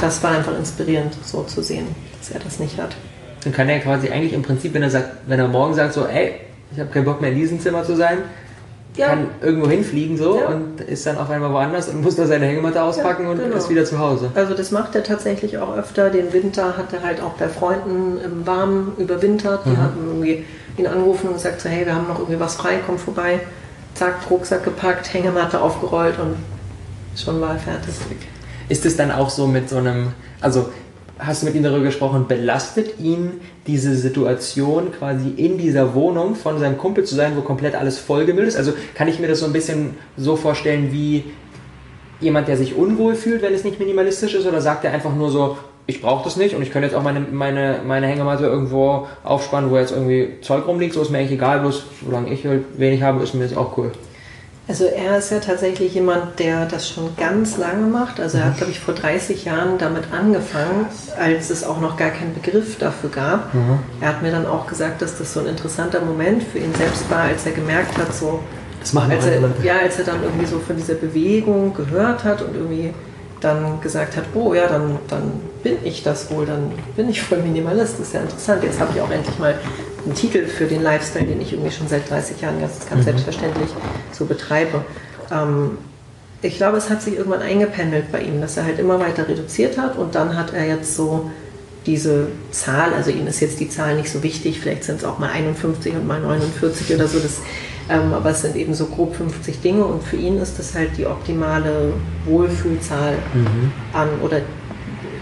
[0.00, 1.86] das war einfach inspirierend, so zu sehen,
[2.18, 2.96] dass er das nicht hat.
[3.44, 6.06] Dann kann er quasi eigentlich im Prinzip, wenn er sagt, wenn er morgen sagt so,
[6.06, 6.34] ey,
[6.72, 8.18] ich habe keinen Bock mehr in diesem Zimmer zu sein,
[8.96, 9.08] ja.
[9.08, 10.48] kann irgendwo hinfliegen so ja.
[10.48, 13.44] und ist dann auf einmal woanders und muss da seine Hängematte auspacken ja, genau.
[13.46, 14.30] und ist wieder zu Hause.
[14.34, 16.10] Also das macht er tatsächlich auch öfter.
[16.10, 19.64] Den Winter hat er halt auch bei Freunden im Warmen überwintert.
[19.66, 19.76] Die mhm.
[19.78, 20.44] haben irgendwie
[20.76, 23.40] ihn angerufen und gesagt so, hey, wir haben noch irgendwie was frei, komm vorbei.
[23.94, 26.36] Zack, Rucksack gepackt, Hängematte aufgerollt und
[27.18, 27.94] schon war er fertig.
[28.68, 30.70] Ist es dann auch so mit so einem, also
[31.24, 36.58] hast du mit ihm darüber gesprochen, belastet ihn diese Situation quasi in dieser Wohnung von
[36.58, 38.56] seinem Kumpel zu sein, wo komplett alles vollgemüllt ist?
[38.56, 41.24] Also kann ich mir das so ein bisschen so vorstellen wie
[42.20, 45.30] jemand, der sich unwohl fühlt, wenn es nicht minimalistisch ist, oder sagt er einfach nur
[45.30, 49.08] so, ich brauche das nicht und ich könnte jetzt auch meine, meine, meine Hängematte irgendwo
[49.24, 52.64] aufspannen, wo jetzt irgendwie Zeug rumliegt, so ist mir eigentlich egal, bloß solange ich halt
[52.78, 53.90] wenig habe, ist mir das auch cool.
[54.68, 58.20] Also er ist ja tatsächlich jemand, der das schon ganz lange macht.
[58.20, 60.86] Also er hat, glaube ich, vor 30 Jahren damit angefangen,
[61.18, 63.52] als es auch noch gar keinen Begriff dafür gab.
[63.54, 63.80] Mhm.
[64.00, 67.10] Er hat mir dann auch gesagt, dass das so ein interessanter Moment für ihn selbst
[67.10, 68.40] war, als er gemerkt hat, so,
[68.78, 72.40] das machen als er, ja, als er dann irgendwie so von dieser Bewegung gehört hat
[72.42, 72.94] und irgendwie
[73.40, 75.32] dann gesagt hat, oh ja, dann, dann
[75.64, 78.62] bin ich das wohl, dann bin ich voll Minimalist, das ist ja interessant.
[78.62, 79.54] Jetzt habe ich auch endlich mal
[80.04, 83.04] einen Titel für den Lifestyle, den ich irgendwie schon seit 30 Jahren ganz, ganz mhm.
[83.04, 83.70] selbstverständlich
[84.12, 84.84] so betreibe.
[85.30, 85.78] Ähm,
[86.42, 89.78] ich glaube, es hat sich irgendwann eingependelt bei ihm, dass er halt immer weiter reduziert
[89.78, 91.30] hat und dann hat er jetzt so
[91.86, 95.18] diese Zahl, also ihm ist jetzt die Zahl nicht so wichtig, vielleicht sind es auch
[95.18, 97.40] mal 51 und mal 49 oder so, das,
[97.88, 100.96] ähm, aber es sind eben so grob 50 Dinge und für ihn ist das halt
[100.96, 101.92] die optimale
[102.24, 103.72] Wohlfühlzahl mhm.
[103.92, 104.40] an oder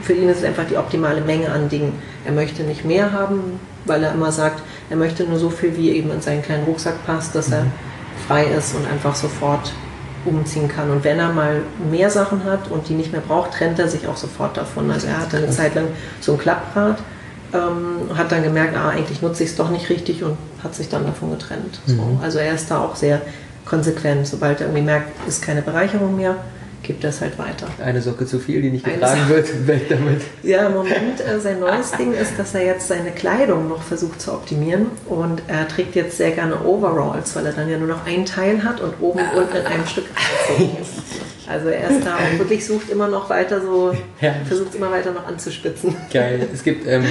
[0.02, 1.92] für ihn ist es einfach die optimale Menge an Dingen.
[2.24, 5.90] Er möchte nicht mehr haben, weil er immer sagt, er möchte nur so viel, wie
[5.90, 7.72] eben in seinen kleinen Rucksack passt, dass er mhm.
[8.26, 9.72] frei ist und einfach sofort
[10.24, 10.90] umziehen kann.
[10.90, 14.06] Und wenn er mal mehr Sachen hat und die nicht mehr braucht, trennt er sich
[14.06, 14.90] auch sofort davon.
[14.90, 15.86] Also er hatte eine Zeit lang
[16.20, 16.98] so ein Klapprad,
[17.54, 20.88] ähm, hat dann gemerkt, ah, eigentlich nutze ich es doch nicht richtig und hat sich
[20.88, 21.80] dann davon getrennt.
[21.86, 21.94] So.
[21.94, 22.20] Mhm.
[22.22, 23.22] Also er ist da auch sehr
[23.64, 24.26] konsequent.
[24.26, 26.36] Sobald er irgendwie merkt, ist keine Bereicherung mehr,
[26.82, 27.66] gibt das halt weiter.
[27.84, 30.22] Eine Socke zu viel, die nicht getragen wird, weg damit.
[30.42, 34.20] Ja, im Moment, äh, sein neues Ding ist, dass er jetzt seine Kleidung noch versucht
[34.20, 38.06] zu optimieren und er trägt jetzt sehr gerne Overalls, weil er dann ja nur noch
[38.06, 40.06] ein Teil hat und oben und unten in einem Stück
[41.50, 44.34] Also er ist da und wirklich sucht immer noch weiter so, ja.
[44.46, 45.96] versucht immer weiter noch anzuspitzen.
[46.12, 46.46] Geil.
[46.52, 47.04] Es gibt ähm,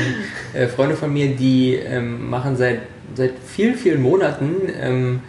[0.53, 2.79] äh, Freunde von mir, die ähm, machen seit,
[3.15, 5.19] seit vielen, vielen Monaten ähm,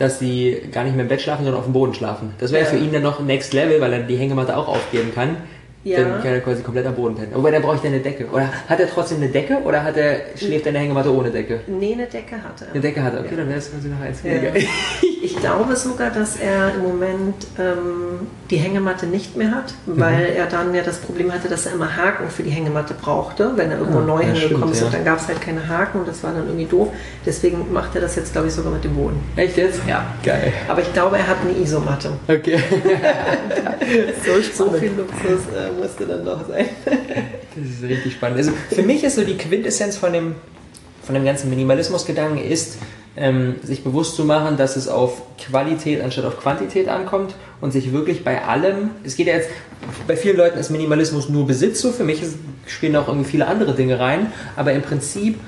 [0.00, 2.32] dass sie gar nicht mehr im Bett schlafen, sondern auf dem Boden schlafen.
[2.38, 2.70] Das wäre ja.
[2.70, 5.36] für ihn dann noch Next Level, weil er die Hängematte auch aufgeben kann.
[5.82, 6.00] Ja.
[6.02, 7.32] Dann kann er quasi komplett am Boden pennen.
[7.34, 8.26] Aber dann brauche ich eine Decke.
[8.26, 11.30] Oder hat er trotzdem eine Decke oder hat er, schläft er in der Hängematte ohne
[11.30, 11.60] Decke?
[11.66, 12.70] Nee, eine Decke hat er.
[12.70, 13.36] Eine Decke hat er, okay, ja.
[13.38, 14.56] dann wäre es quasi noch eins weniger.
[14.56, 14.66] Ja.
[15.22, 20.36] Ich glaube sogar, dass er im Moment ähm, die Hängematte nicht mehr hat, weil mhm.
[20.36, 23.70] er dann ja das Problem hatte, dass er immer Haken für die Hängematte brauchte, wenn
[23.70, 24.82] er irgendwo ah, neu hingekommen ist.
[24.82, 26.88] Und dann gab es halt keine Haken und das war dann irgendwie doof.
[27.26, 29.20] Deswegen macht er das jetzt, glaube ich, sogar mit dem Boden.
[29.36, 29.80] Echt jetzt?
[29.86, 30.06] Ja.
[30.24, 30.54] Geil.
[30.68, 32.12] Aber ich glaube, er hat eine Isomatte.
[32.26, 32.58] Okay.
[34.24, 36.66] so, so viel Luxus äh, musste dann doch sein.
[36.84, 38.38] das ist richtig spannend.
[38.38, 40.34] Also für mich ist so die Quintessenz von dem,
[41.02, 42.78] von dem ganzen Minimalismus-Gedanken ist,
[43.16, 47.92] ähm, sich bewusst zu machen, dass es auf Qualität anstatt auf Quantität ankommt und sich
[47.92, 49.50] wirklich bei allem, es geht ja jetzt,
[50.06, 52.22] bei vielen Leuten ist Minimalismus nur Besitz so, für mich
[52.66, 55.38] spielen auch irgendwie viele andere Dinge rein, aber im Prinzip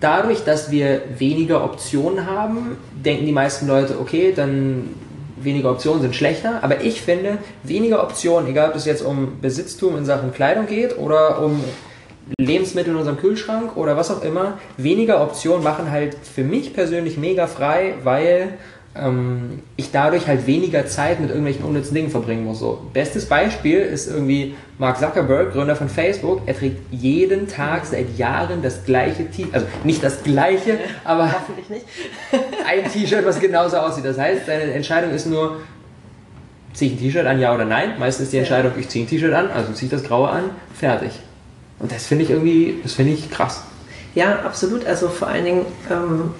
[0.00, 4.90] dadurch, dass wir weniger Optionen haben, denken die meisten Leute, okay, dann
[5.36, 9.96] weniger Optionen sind schlechter, aber ich finde, weniger Optionen, egal ob es jetzt um Besitztum
[9.96, 11.62] in Sachen Kleidung geht oder um
[12.38, 17.18] Lebensmittel in unserem Kühlschrank oder was auch immer, weniger Optionen machen halt für mich persönlich
[17.18, 18.54] mega frei, weil
[19.00, 22.58] ähm, ich dadurch halt weniger Zeit mit irgendwelchen unnützen Dingen verbringen muss.
[22.58, 26.42] So, bestes Beispiel ist irgendwie Mark Zuckerberg, Gründer von Facebook.
[26.46, 31.68] Er trägt jeden Tag seit Jahren das gleiche T-Shirt, also nicht das gleiche, aber Hoffentlich
[31.68, 31.86] nicht.
[32.66, 34.04] ein T-Shirt, was genauso aussieht.
[34.04, 35.60] Das heißt, seine Entscheidung ist nur,
[36.72, 37.98] ziehe ich ein T-Shirt an, ja oder nein.
[37.98, 40.44] Meistens ist die Entscheidung, ich ziehe ein T-Shirt an, also ziehe ich das graue an,
[40.74, 41.12] fertig.
[41.78, 43.62] Und das finde ich irgendwie, das finde ich krass.
[44.14, 44.86] Ja, absolut.
[44.86, 46.30] Also vor allen Dingen ähm,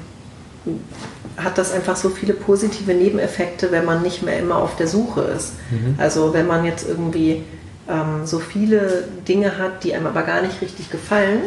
[1.36, 5.22] hat das einfach so viele positive Nebeneffekte, wenn man nicht mehr immer auf der Suche
[5.22, 5.54] ist.
[5.70, 5.94] Mhm.
[5.98, 7.44] Also wenn man jetzt irgendwie
[7.88, 11.40] ähm, so viele Dinge hat, die einem aber gar nicht richtig gefallen,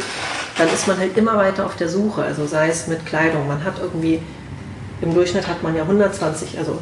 [0.58, 2.24] dann ist man halt immer weiter auf der Suche.
[2.24, 3.48] Also sei es mit Kleidung.
[3.48, 4.22] Man hat irgendwie,
[5.02, 6.78] im Durchschnitt hat man ja 120, also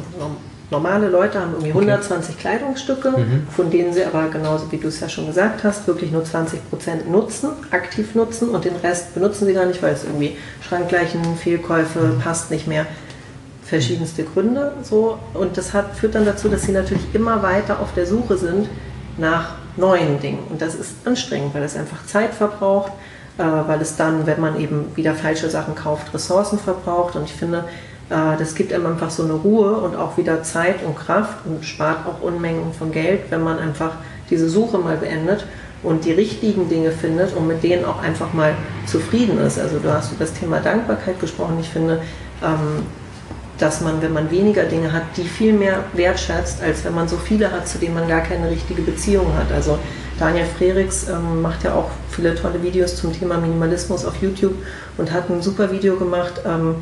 [0.70, 2.40] normale Leute haben irgendwie 120 okay.
[2.40, 3.46] Kleidungsstücke, mhm.
[3.50, 6.68] von denen sie aber genauso wie du es ja schon gesagt hast, wirklich nur 20
[6.68, 11.36] Prozent nutzen, aktiv nutzen und den Rest benutzen sie gar nicht, weil es irgendwie Schrankgleichen,
[11.36, 12.18] Fehlkäufe, mhm.
[12.20, 12.86] passt nicht mehr,
[13.64, 17.92] verschiedenste Gründe so und das hat, führt dann dazu, dass sie natürlich immer weiter auf
[17.94, 18.68] der Suche sind
[19.16, 22.92] nach neuen Dingen und das ist anstrengend, weil es einfach Zeit verbraucht,
[23.38, 27.34] äh, weil es dann, wenn man eben wieder falsche Sachen kauft, Ressourcen verbraucht und ich
[27.34, 27.64] finde,
[28.08, 32.06] das gibt einem einfach so eine Ruhe und auch wieder Zeit und Kraft und spart
[32.06, 33.92] auch Unmengen von Geld, wenn man einfach
[34.30, 35.44] diese Suche mal beendet
[35.82, 38.54] und die richtigen Dinge findet und mit denen auch einfach mal
[38.86, 39.58] zufrieden ist.
[39.58, 41.58] Also du hast über das Thema Dankbarkeit gesprochen.
[41.60, 42.00] Ich finde,
[42.42, 42.86] ähm,
[43.58, 47.16] dass man, wenn man weniger Dinge hat, die viel mehr wertschätzt, als wenn man so
[47.16, 49.52] viele hat, zu denen man gar keine richtige Beziehung hat.
[49.52, 49.78] Also
[50.18, 54.54] Daniel Frerichs ähm, macht ja auch viele tolle Videos zum Thema Minimalismus auf YouTube
[54.96, 56.76] und hat ein super Video gemacht, ähm,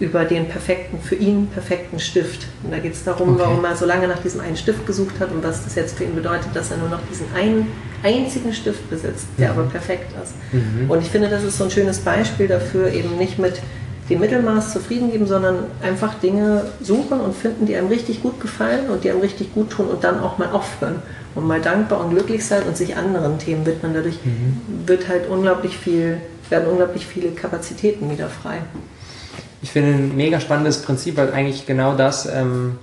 [0.00, 2.46] über den perfekten, für ihn perfekten Stift.
[2.64, 3.42] Und da geht es darum, okay.
[3.44, 6.04] warum er so lange nach diesem einen Stift gesucht hat und was das jetzt für
[6.04, 7.68] ihn bedeutet, dass er nur noch diesen einen
[8.02, 9.58] einzigen Stift besitzt, der mhm.
[9.58, 10.34] aber perfekt ist.
[10.52, 10.90] Mhm.
[10.90, 13.62] Und ich finde, das ist so ein schönes Beispiel dafür, eben nicht mit
[14.10, 18.90] dem Mittelmaß zufrieden geben, sondern einfach Dinge suchen und finden, die einem richtig gut gefallen
[18.90, 21.00] und die einem richtig gut tun und dann auch mal aufhören
[21.34, 23.94] und mal dankbar und glücklich sein und sich anderen Themen widmen.
[23.94, 24.86] Dadurch mhm.
[24.86, 26.18] wird halt unglaublich viel,
[26.50, 28.58] werden unglaublich viele Kapazitäten wieder frei
[29.64, 32.76] ich finde ein mega spannendes Prinzip, weil eigentlich genau das, ähm,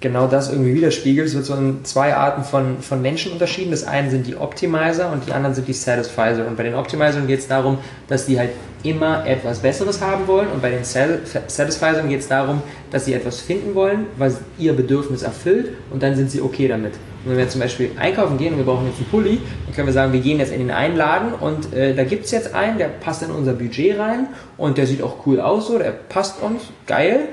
[0.00, 1.28] genau das irgendwie widerspiegelt.
[1.28, 3.70] Es wird so in zwei Arten von, von Menschen unterschieden.
[3.70, 6.46] Das eine sind die Optimizer und die anderen sind die Satisfizer.
[6.46, 7.76] Und bei den Optimizern geht es darum,
[8.08, 8.48] dass die halt
[8.82, 13.38] immer etwas Besseres haben wollen und bei den Satisfizern geht es darum, dass sie etwas
[13.42, 16.94] finden wollen, was ihr Bedürfnis erfüllt und dann sind sie okay damit.
[17.24, 19.86] Und wenn wir zum Beispiel einkaufen gehen und wir brauchen jetzt einen Pulli, dann können
[19.86, 22.54] wir sagen, wir gehen jetzt in den einen Laden und äh, da gibt es jetzt
[22.54, 25.92] einen, der passt in unser Budget rein und der sieht auch cool aus, so, der
[25.92, 27.28] passt uns, geil.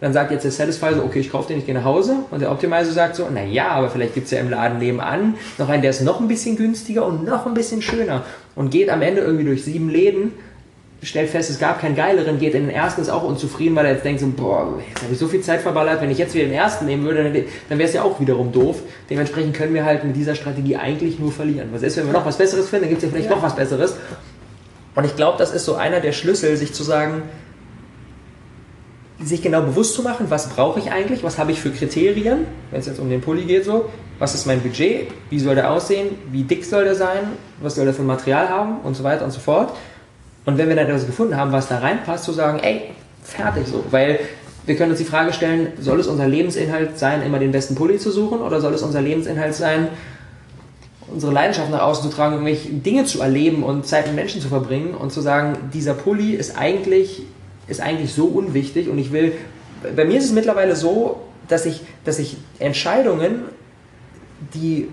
[0.00, 2.16] Dann sagt jetzt der Satisfier so, okay, ich kaufe den, ich gehe nach Hause.
[2.30, 5.68] Und der Optimizer sagt so, naja, aber vielleicht gibt es ja im Laden nebenan noch
[5.68, 8.24] einen, der ist noch ein bisschen günstiger und noch ein bisschen schöner.
[8.54, 10.32] Und geht am Ende irgendwie durch sieben Läden
[11.02, 13.92] stellt fest, es gab keinen geileren, geht in den ersten, ist auch unzufrieden, weil er
[13.92, 16.44] jetzt denkt so, boah, jetzt habe ich so viel Zeit verballert, wenn ich jetzt wieder
[16.44, 18.82] den ersten nehmen würde, dann, dann wäre es ja auch wiederum doof.
[19.08, 21.70] Dementsprechend können wir halt mit dieser Strategie eigentlich nur verlieren.
[21.72, 23.36] Was ist, wenn wir noch was Besseres finden, dann gibt es ja vielleicht ja.
[23.36, 23.96] noch was Besseres.
[24.94, 27.22] Und ich glaube, das ist so einer der Schlüssel, sich zu sagen,
[29.22, 32.80] sich genau bewusst zu machen, was brauche ich eigentlich, was habe ich für Kriterien, wenn
[32.80, 36.08] es jetzt um den Pulli geht, so, was ist mein Budget, wie soll der aussehen,
[36.30, 39.24] wie dick soll der sein, was soll der für ein Material haben und so weiter
[39.24, 39.72] und so fort.
[40.44, 42.82] Und wenn wir dann etwas gefunden haben, was da reinpasst, zu sagen, ey,
[43.22, 43.84] fertig so.
[43.90, 44.20] Weil
[44.66, 47.98] wir können uns die Frage stellen, soll es unser Lebensinhalt sein, immer den besten Pulli
[47.98, 49.88] zu suchen oder soll es unser Lebensinhalt sein,
[51.12, 54.48] unsere Leidenschaft nach außen zu tragen, irgendwelche Dinge zu erleben und Zeit mit Menschen zu
[54.48, 57.22] verbringen und zu sagen, dieser Pulli ist eigentlich,
[57.68, 59.32] ist eigentlich so unwichtig und ich will,
[59.96, 63.42] bei mir ist es mittlerweile so, dass ich, dass ich Entscheidungen,
[64.54, 64.88] die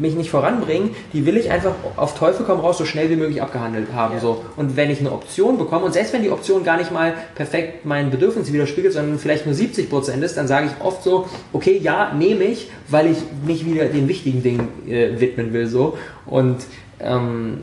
[0.00, 3.42] mich nicht voranbringen, die will ich einfach auf Teufel komm raus so schnell wie möglich
[3.42, 4.14] abgehandelt haben.
[4.14, 4.20] Ja.
[4.20, 4.44] So.
[4.56, 7.84] Und wenn ich eine Option bekomme, und selbst wenn die Option gar nicht mal perfekt
[7.84, 12.12] meinen Bedürfnissen widerspiegelt, sondern vielleicht nur 70% ist, dann sage ich oft so, okay, ja,
[12.12, 15.66] nehme ich, weil ich mich wieder den wichtigen Dingen äh, widmen will.
[15.66, 15.98] So.
[16.26, 16.58] Und
[17.00, 17.58] ähm,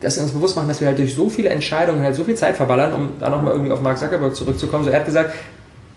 [0.00, 2.34] dass wir uns bewusst machen, dass wir halt durch so viele Entscheidungen halt so viel
[2.34, 4.84] Zeit verballern, um da nochmal irgendwie auf Mark Zuckerberg zurückzukommen.
[4.84, 5.34] So, er hat gesagt,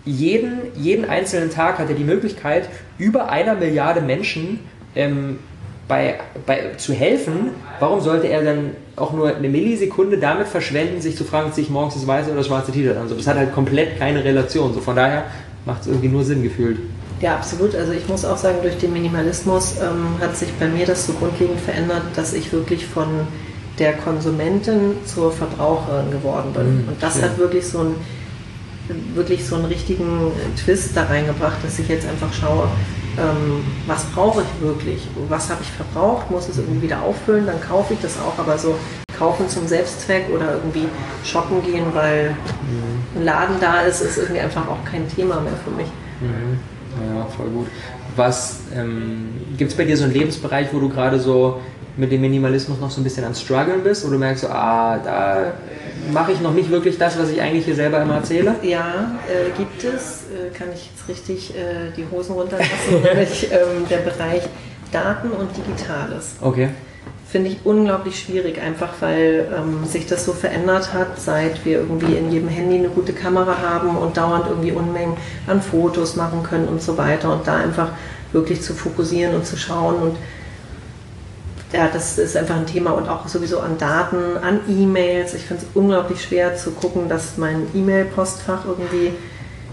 [0.06, 4.60] jeden, jeden einzelnen Tag hat er die Möglichkeit, über einer Milliarde Menschen
[4.96, 5.40] ähm,
[5.88, 11.18] bei, bei, zu helfen, warum sollte er dann auch nur eine Millisekunde damit verschwenden, sich
[11.18, 13.10] zu fragen, ziehe ich morgens das weiße oder das schwarze T-Shirt an?
[13.10, 14.74] So, das hat halt komplett keine Relation.
[14.74, 15.26] So, von daher
[15.66, 16.78] macht es irgendwie nur Sinn gefühlt.
[17.20, 17.76] Ja, absolut.
[17.76, 21.14] Also ich muss auch sagen, durch den Minimalismus ähm, hat sich bei mir das so
[21.14, 23.08] grundlegend verändert, dass ich wirklich von
[23.78, 26.84] der Konsumentin zur Verbraucherin geworden bin.
[26.84, 27.24] Mhm, Und das ja.
[27.24, 27.96] hat wirklich so einen
[29.14, 32.68] wirklich so einen richtigen Twist da reingebracht, dass ich jetzt einfach schaue,
[33.18, 37.60] ähm, was brauche ich wirklich, was habe ich verbraucht, muss es irgendwie wieder auffüllen, dann
[37.62, 38.76] kaufe ich das auch, aber so
[39.18, 40.88] kaufen zum Selbstzweck oder irgendwie
[41.24, 43.20] shoppen gehen, weil mhm.
[43.20, 45.88] ein Laden da ist, ist irgendwie einfach auch kein Thema mehr für mich.
[46.22, 46.60] Mhm.
[47.16, 47.68] Ja, voll gut.
[48.16, 51.62] Was ähm, gibt es bei dir so einen Lebensbereich, wo du gerade so
[52.02, 54.98] mit dem Minimalismus noch so ein bisschen an Struggeln bist, wo du merkst, so, ah,
[54.98, 55.54] da
[56.12, 58.56] mache ich noch nicht wirklich das, was ich eigentlich hier selber immer erzähle?
[58.64, 60.24] Ja, äh, gibt es.
[60.24, 62.72] Äh, kann ich jetzt richtig äh, die Hosen runterlassen,
[63.04, 64.42] nämlich ähm, der Bereich
[64.92, 66.38] Daten und Digitales.
[66.42, 66.70] Okay.
[67.28, 72.16] Finde ich unglaublich schwierig, einfach weil ähm, sich das so verändert hat, seit wir irgendwie
[72.16, 76.68] in jedem Handy eine gute Kamera haben und dauernd irgendwie Unmengen an Fotos machen können
[76.68, 77.90] und so weiter und da einfach
[78.32, 80.18] wirklich zu fokussieren und zu schauen und
[81.74, 85.34] ja, das ist einfach ein Thema und auch sowieso an Daten, an E-Mails.
[85.34, 89.14] Ich finde es unglaublich schwer zu gucken, dass mein E-Mail-Postfach irgendwie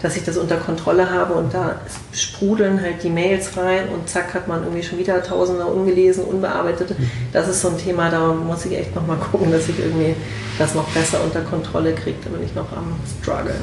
[0.02, 1.80] dass ich das unter Kontrolle habe und da
[2.12, 6.94] sprudeln halt die Mails rein und zack hat man irgendwie schon wieder Tausende ungelesen, unbearbeitete.
[6.94, 7.10] Mhm.
[7.32, 10.14] Das ist so ein Thema, da muss ich echt nochmal gucken, dass ich irgendwie
[10.58, 13.56] das noch besser unter Kontrolle kriege, da bin ich noch am struggeln.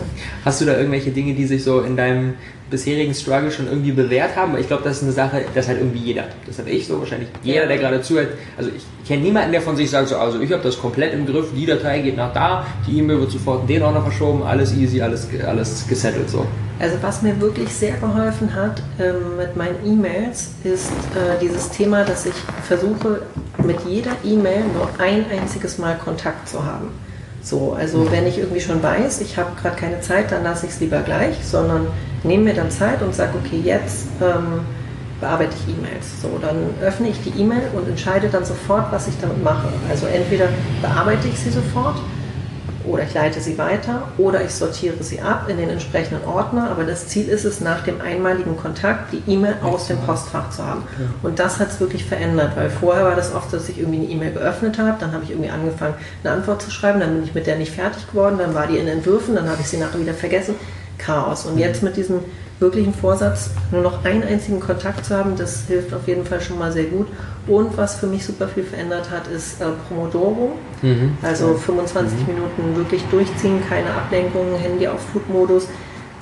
[0.44, 2.36] Hast du da irgendwelche Dinge, die sich so in deinem
[2.70, 4.58] bisherigen Struggle schon irgendwie bewährt haben?
[4.58, 6.26] Ich glaube, das ist eine Sache, das hat irgendwie jeder.
[6.46, 8.30] Das habe ich so, wahrscheinlich jeder, der gerade zuhört.
[8.58, 11.26] Also ich kenne niemanden, der von sich sagt, so, also ich habe das komplett im
[11.26, 14.76] Griff, die Datei geht nach da, die E-Mail wird sofort in den Ordner verschoben, alles
[14.76, 16.46] easy, alles, alles gesettelt so.
[16.80, 22.04] Also was mir wirklich sehr geholfen hat ähm, mit meinen E-Mails, ist äh, dieses Thema,
[22.04, 23.22] dass ich versuche,
[23.64, 26.90] mit jeder E-Mail nur ein einziges Mal Kontakt zu haben.
[27.42, 28.12] So, also mhm.
[28.12, 31.02] wenn ich irgendwie schon weiß, ich habe gerade keine Zeit, dann lasse ich es lieber
[31.02, 31.88] gleich, sondern
[32.26, 34.62] nehme mir dann Zeit und sage, okay, jetzt ähm,
[35.22, 36.22] bearbeite ich E-Mails.
[36.22, 39.70] So, dann öffne ich die E-Mail und entscheide dann sofort, was ich damit mache.
[39.90, 40.50] Also entweder
[40.82, 41.96] bearbeite ich sie sofort
[42.88, 46.70] oder ich leite sie weiter oder ich sortiere sie ab in den entsprechenden Ordner.
[46.70, 50.64] Aber das Ziel ist es, nach dem einmaligen Kontakt die E-Mail aus dem Postfach zu
[50.64, 50.84] haben.
[51.24, 54.08] Und das hat es wirklich verändert, weil vorher war das oft, dass ich irgendwie eine
[54.08, 57.34] E-Mail geöffnet habe, dann habe ich irgendwie angefangen, eine Antwort zu schreiben, dann bin ich
[57.34, 60.00] mit der nicht fertig geworden, dann war die in Entwürfen, dann habe ich sie nachher
[60.00, 60.56] wieder vergessen.
[60.98, 61.46] Chaos.
[61.46, 62.20] Und jetzt mit diesem
[62.60, 66.58] wirklichen Vorsatz, nur noch einen einzigen Kontakt zu haben, das hilft auf jeden Fall schon
[66.58, 67.08] mal sehr gut.
[67.48, 70.54] Und was für mich super viel verändert hat, ist äh, Pomodoro.
[70.82, 71.18] Mhm.
[71.22, 72.34] Also 25 mhm.
[72.34, 75.68] Minuten wirklich durchziehen, keine Ablenkungen, Handy auf Flugmodus,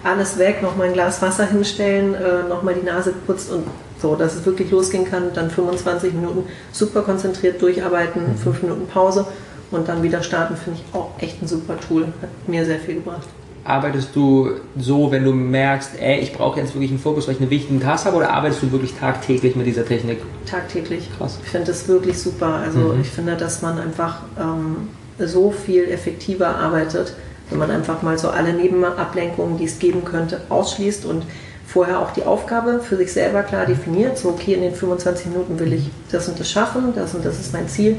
[0.03, 3.65] alles weg, nochmal ein Glas Wasser hinstellen, äh, nochmal die Nase geputzt und
[4.01, 5.33] so, dass es wirklich losgehen kann.
[5.33, 8.37] Dann 25 Minuten super konzentriert durcharbeiten, mhm.
[8.37, 9.25] 5 Minuten Pause
[9.69, 12.05] und dann wieder starten, finde ich auch echt ein super Tool.
[12.21, 13.27] Hat mir sehr viel gebracht
[13.65, 17.41] arbeitest du so, wenn du merkst, ey, ich brauche jetzt wirklich einen Fokus, weil ich
[17.41, 20.19] einen wichtigen Task habe, oder arbeitest du wirklich tagtäglich mit dieser Technik?
[20.45, 21.09] Tagtäglich.
[21.17, 21.39] Krass.
[21.43, 22.47] Ich finde das wirklich super.
[22.47, 23.01] Also mhm.
[23.01, 27.15] ich finde, dass man einfach ähm, so viel effektiver arbeitet,
[27.49, 31.23] wenn man einfach mal so alle Nebenablenkungen, die es geben könnte, ausschließt und
[31.65, 34.17] vorher auch die Aufgabe für sich selber klar definiert.
[34.17, 37.39] So, okay, in den 25 Minuten will ich das und das schaffen, das und das
[37.39, 37.97] ist mein Ziel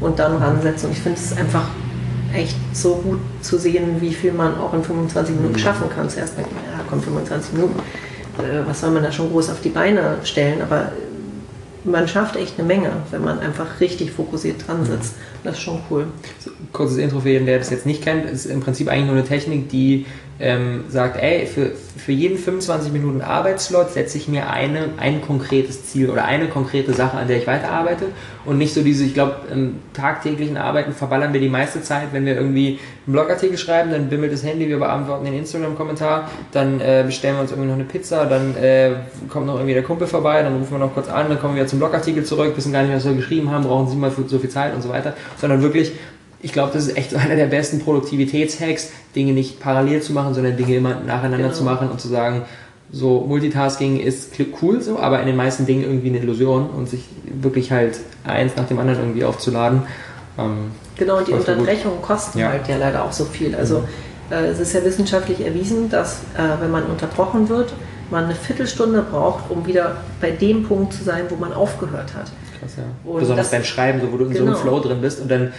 [0.00, 0.88] und dann ransetzen.
[0.88, 1.68] Und ich finde es einfach
[2.34, 5.58] echt so gut zu sehen, wie viel man auch in 25 Minuten mhm.
[5.58, 6.08] schaffen kann.
[6.08, 7.78] Zuerst denkt man, ja, komm, 25 Minuten,
[8.38, 10.62] äh, was soll man da schon groß auf die Beine stellen?
[10.62, 10.92] Aber
[11.84, 15.14] man schafft echt eine Menge, wenn man einfach richtig fokussiert dran sitzt.
[15.42, 16.06] Das ist schon cool.
[16.72, 19.24] Kurzes Intro für jeden, der das jetzt nicht kennt, ist im Prinzip eigentlich nur eine
[19.24, 20.06] Technik, die
[20.42, 25.86] ähm, sagt, ey, für, für jeden 25 Minuten Arbeitslot setze ich mir eine, ein konkretes
[25.86, 28.06] Ziel oder eine konkrete Sache, an der ich weiterarbeite.
[28.44, 32.26] Und nicht so diese, ich glaube, im tagtäglichen Arbeiten verballern wir die meiste Zeit, wenn
[32.26, 37.04] wir irgendwie einen Blogartikel schreiben, dann bimmelt das Handy, wir beantworten den Instagram-Kommentar, dann äh,
[37.06, 38.94] bestellen wir uns irgendwie noch eine Pizza, dann äh,
[39.28, 41.68] kommt noch irgendwie der Kumpel vorbei, dann rufen wir noch kurz an, dann kommen wir
[41.68, 44.50] zum Blogartikel zurück, wissen gar nicht, was wir geschrieben haben, brauchen sie mal so viel
[44.50, 45.92] Zeit und so weiter, sondern wirklich
[46.42, 50.56] ich glaube, das ist echt einer der besten Produktivitätshacks, Dinge nicht parallel zu machen, sondern
[50.56, 51.52] Dinge immer nacheinander genau.
[51.52, 52.42] zu machen und zu sagen,
[52.90, 57.04] so Multitasking ist cool so, aber in den meisten Dingen irgendwie eine Illusion und sich
[57.24, 59.82] wirklich halt eins nach dem anderen irgendwie aufzuladen.
[60.38, 62.50] Ähm, genau, und die Unterbrechungen kosten ja.
[62.50, 63.54] halt ja leider auch so viel.
[63.54, 63.84] Also mhm.
[64.30, 67.72] äh, es ist ja wissenschaftlich erwiesen, dass äh, wenn man unterbrochen wird,
[68.10, 72.30] man eine Viertelstunde braucht, um wieder bei dem Punkt zu sein, wo man aufgehört hat.
[72.60, 72.84] Krass, ja.
[73.10, 74.38] Besonders das, beim Schreiben, so, wo du in genau.
[74.38, 74.80] so einem genau.
[74.80, 75.52] Flow drin bist und dann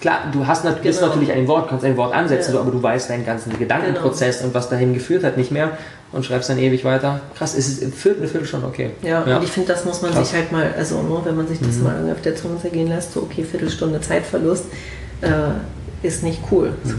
[0.00, 1.00] klar, du hast nat genau.
[1.06, 2.52] natürlich ein Wort, kannst ein Wort ansetzen, ja.
[2.54, 4.48] so, aber du weißt deinen ganzen Gedankenprozess genau.
[4.48, 5.78] und was dahin geführt hat nicht mehr
[6.12, 7.20] und schreibst dann ewig weiter.
[7.36, 8.90] Krass, ist es Viertel, eine Viertelstunde okay.
[9.02, 10.28] Ja, ja, und ich finde, das muss man Krass.
[10.28, 11.84] sich halt mal, also nur, wenn man sich das mhm.
[11.84, 14.64] mal auf der Zunge zergehen lässt, so okay, Viertelstunde Zeitverlust
[15.22, 16.72] äh, ist nicht cool.
[16.84, 16.90] Mhm.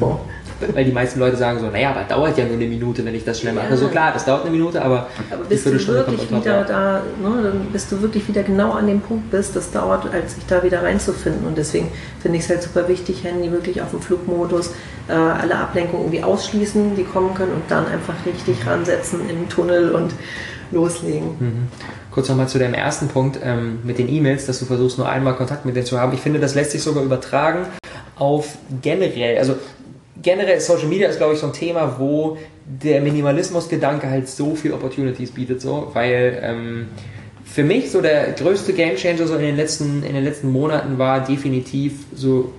[0.74, 3.24] Weil die meisten Leute sagen so, naja, aber dauert ja nur eine Minute, wenn ich
[3.24, 3.70] das schnell mache.
[3.70, 3.78] Ja.
[3.78, 7.68] So klar, das dauert eine Minute, aber, aber bist du wirklich wieder da, ne, dann
[7.72, 10.84] bist du wirklich wieder genau an dem Punkt bist, das dauert, als sich da wieder
[10.84, 11.46] reinzufinden.
[11.46, 11.90] Und deswegen
[12.22, 14.74] finde ich es halt super wichtig, Handy wirklich auf dem Flugmodus,
[15.08, 19.92] äh, alle Ablenkungen irgendwie ausschließen, die kommen können und dann einfach richtig ransetzen im Tunnel
[19.92, 20.14] und
[20.72, 21.36] loslegen.
[21.40, 21.68] Mhm.
[22.12, 25.36] Kurz nochmal zu deinem ersten Punkt ähm, mit den E-Mails, dass du versuchst, nur einmal
[25.36, 26.14] Kontakt mit denen zu haben.
[26.14, 27.66] Ich finde, das lässt sich sogar übertragen
[28.18, 29.56] auf generell, also
[30.22, 34.74] generell Social Media ist, glaube ich, so ein Thema, wo der Minimalismus-Gedanke halt so viel
[34.74, 36.88] Opportunities bietet, so, weil ähm,
[37.44, 41.26] für mich so der größte Gamechanger so in den letzten, in den letzten Monaten war
[41.26, 42.52] definitiv so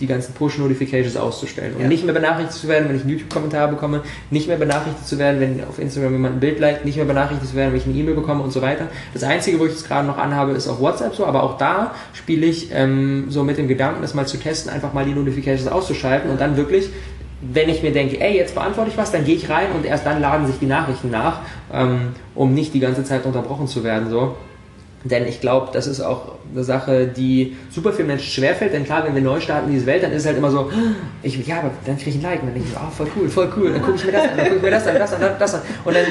[0.00, 1.88] die ganzen Push-Notifications auszustellen und ja.
[1.88, 5.40] nicht mehr benachrichtigt zu werden, wenn ich einen YouTube-Kommentar bekomme, nicht mehr benachrichtigt zu werden,
[5.40, 7.94] wenn auf Instagram jemand ein Bild liked, nicht mehr benachrichtigt zu werden, wenn ich eine
[7.94, 8.88] E-Mail bekomme und so weiter.
[9.12, 11.94] Das Einzige, wo ich es gerade noch anhabe, ist auf WhatsApp so, aber auch da
[12.12, 15.70] spiele ich ähm, so mit dem Gedanken, das mal zu testen, einfach mal die Notifications
[15.70, 16.90] auszuschalten und dann wirklich
[17.52, 20.06] wenn ich mir denke, ey, jetzt beantworte ich was, dann gehe ich rein und erst
[20.06, 21.40] dann laden sich die Nachrichten nach,
[21.70, 24.08] ähm, um nicht die ganze Zeit unterbrochen zu werden.
[24.08, 24.36] So.
[25.04, 28.72] Denn ich glaube, das ist auch eine Sache, die super vielen Menschen schwerfällt.
[28.72, 30.70] Denn klar, wenn wir neu starten in diese Welt, dann ist es halt immer so,
[31.22, 32.40] ich, ja, aber dann kriege ich ein Like.
[32.40, 33.72] Und dann denke ich, oh, voll cool, voll cool.
[33.72, 35.54] Dann gucke ich mir das an, dann gucke ich mir das an, das an, das
[35.54, 35.60] an.
[35.84, 36.04] Und dann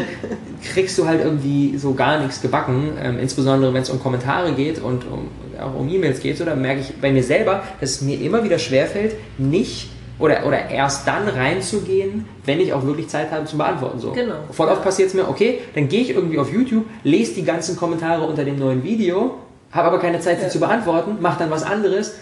[0.74, 2.94] kriegst du halt irgendwie so gar nichts gebacken.
[3.02, 5.28] Ähm, insbesondere, wenn es um Kommentare geht und um,
[5.60, 6.38] auch um E-Mails geht.
[6.38, 9.90] So, dann merke ich bei mir selber, dass es mir immer wieder schwerfällt, nicht
[10.24, 14.00] oder, oder erst dann reinzugehen, wenn ich auch wirklich Zeit habe zum Beantworten.
[14.00, 14.14] So.
[14.14, 14.36] Genau.
[14.52, 17.76] Voll oft passiert es mir, okay, dann gehe ich irgendwie auf YouTube, lese die ganzen
[17.76, 19.36] Kommentare unter dem neuen Video,
[19.74, 20.50] habe aber keine Zeit, sie ja.
[20.50, 22.16] zu beantworten, mache dann was anderes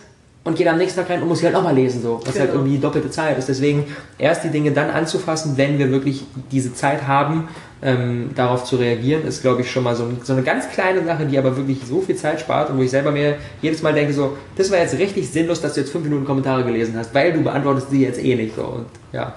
[0.44, 2.34] und gehe am nächsten Tag rein und muss sie halt nochmal lesen, so, was halt
[2.34, 2.46] genau.
[2.46, 3.50] halt irgendwie doppelte Zeit ist.
[3.50, 3.86] Deswegen
[4.18, 7.50] erst die Dinge dann anzufassen, wenn wir wirklich diese Zeit haben,
[7.84, 11.26] ähm, darauf zu reagieren, ist, glaube ich, schon mal so, so, eine ganz kleine Sache,
[11.26, 14.14] die aber wirklich so viel Zeit spart und wo ich selber mir jedes Mal denke,
[14.14, 17.34] so, das war jetzt richtig sinnlos, dass du jetzt fünf Minuten Kommentare gelesen hast, weil
[17.34, 18.64] du beantwortest sie jetzt eh nicht so.
[18.64, 19.34] Und ja.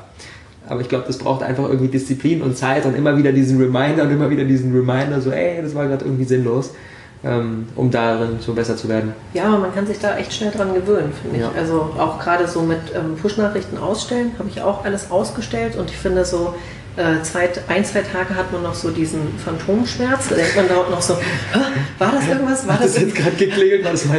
[0.66, 4.04] Aber ich glaube, das braucht einfach irgendwie Disziplin und Zeit und immer wieder diesen Reminder
[4.04, 6.72] und immer wieder diesen Reminder, so, ey, das war gerade irgendwie sinnlos.
[7.22, 9.14] Ähm, um darin so besser zu werden.
[9.32, 11.50] Ja, man kann sich da echt schnell dran gewöhnen, finde ja.
[11.50, 11.58] ich.
[11.58, 15.96] Also auch gerade so mit ähm, Push-Nachrichten ausstellen, habe ich auch alles ausgestellt und ich
[15.96, 16.54] finde so,
[17.22, 20.28] zwei, ein, zwei Tage hat man noch so diesen Phantomschmerz.
[20.28, 21.14] Da denkt man dort noch so,
[21.98, 22.68] war das irgendwas?
[22.68, 23.84] War das, das jetzt gerade geklingelt?
[23.84, 24.18] Was Habe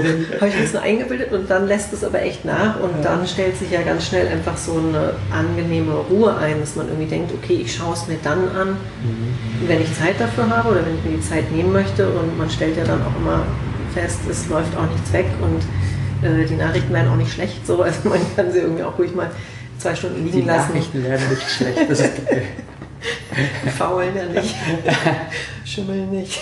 [0.49, 3.03] ich ein bisschen eingebildet und dann lässt es aber echt nach und ja.
[3.03, 7.07] dann stellt sich ja ganz schnell einfach so eine angenehme Ruhe ein, dass man irgendwie
[7.07, 9.67] denkt, okay, ich schaue es mir dann an, mhm.
[9.67, 12.49] wenn ich Zeit dafür habe oder wenn ich mir die Zeit nehmen möchte und man
[12.49, 13.45] stellt ja dann auch immer
[13.93, 15.61] fest, es läuft auch nichts weg und
[16.27, 19.15] äh, die Nachrichten werden auch nicht schlecht, so, also man kann sie irgendwie auch ruhig
[19.15, 19.31] mal
[19.85, 20.71] zwei Stunden liegen die lassen.
[20.73, 22.11] Die Nachrichten werden nicht schlecht, das ist.
[23.77, 24.55] Faulen ja nicht.
[25.65, 26.39] Schimmeln nicht.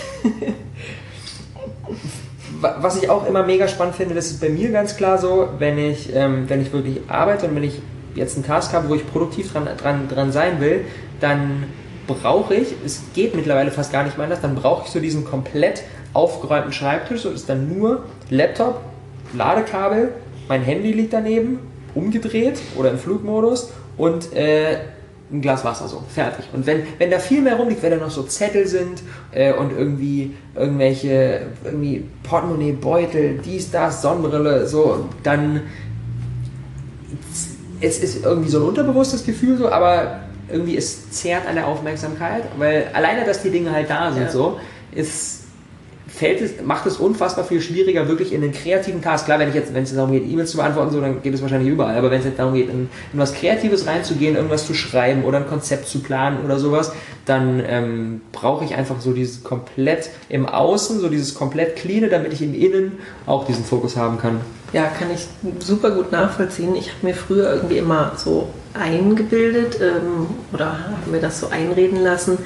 [2.61, 5.77] Was ich auch immer mega spannend finde, das ist bei mir ganz klar so, wenn
[5.77, 7.81] ich, ähm, wenn ich wirklich arbeite und wenn ich
[8.15, 10.85] jetzt einen Task habe, wo ich produktiv dran, dran, dran sein will,
[11.19, 11.65] dann
[12.07, 15.25] brauche ich, es geht mittlerweile fast gar nicht mehr anders, dann brauche ich so diesen
[15.25, 18.81] komplett aufgeräumten Schreibtisch, so ist dann nur Laptop,
[19.33, 20.13] Ladekabel,
[20.47, 21.59] mein Handy liegt daneben,
[21.95, 24.77] umgedreht oder im Flugmodus und äh,
[25.31, 26.45] ein Glas Wasser so, fertig.
[26.53, 29.01] Und wenn, wenn da viel mehr rumliegt, wenn da noch so Zettel sind
[29.31, 35.61] äh, und irgendwie irgendwelche irgendwie Portemonnaie, Beutel, dies, das, Sonnenbrille, so, dann
[37.81, 42.43] es ist irgendwie so ein unterbewusstes Gefühl so, aber irgendwie es zehrt an der Aufmerksamkeit,
[42.57, 44.31] weil alleine, dass die Dinge halt da sind, ja.
[44.31, 44.59] so,
[44.93, 45.42] ist
[46.15, 49.25] fällt es, macht es unfassbar viel schwieriger, wirklich in den kreativen Task.
[49.25, 51.41] Klar, wenn ich jetzt, wenn es darum geht, E-Mails zu beantworten, so, dann geht es
[51.41, 51.97] wahrscheinlich überall.
[51.97, 55.37] Aber wenn es jetzt darum geht, in, in was Kreatives reinzugehen, irgendwas zu schreiben oder
[55.39, 56.91] ein Konzept zu planen oder sowas,
[57.25, 62.31] dann ähm, brauche ich einfach so dieses komplett im Außen, so dieses komplett Cleane, damit
[62.31, 62.93] ich im Innen
[63.25, 64.41] auch diesen Fokus haben kann.
[64.71, 65.27] Ja, kann ich
[65.65, 66.75] super gut nachvollziehen.
[66.75, 72.03] Ich habe mir früher irgendwie immer so eingebildet ähm, oder habe mir das so einreden
[72.03, 72.37] lassen,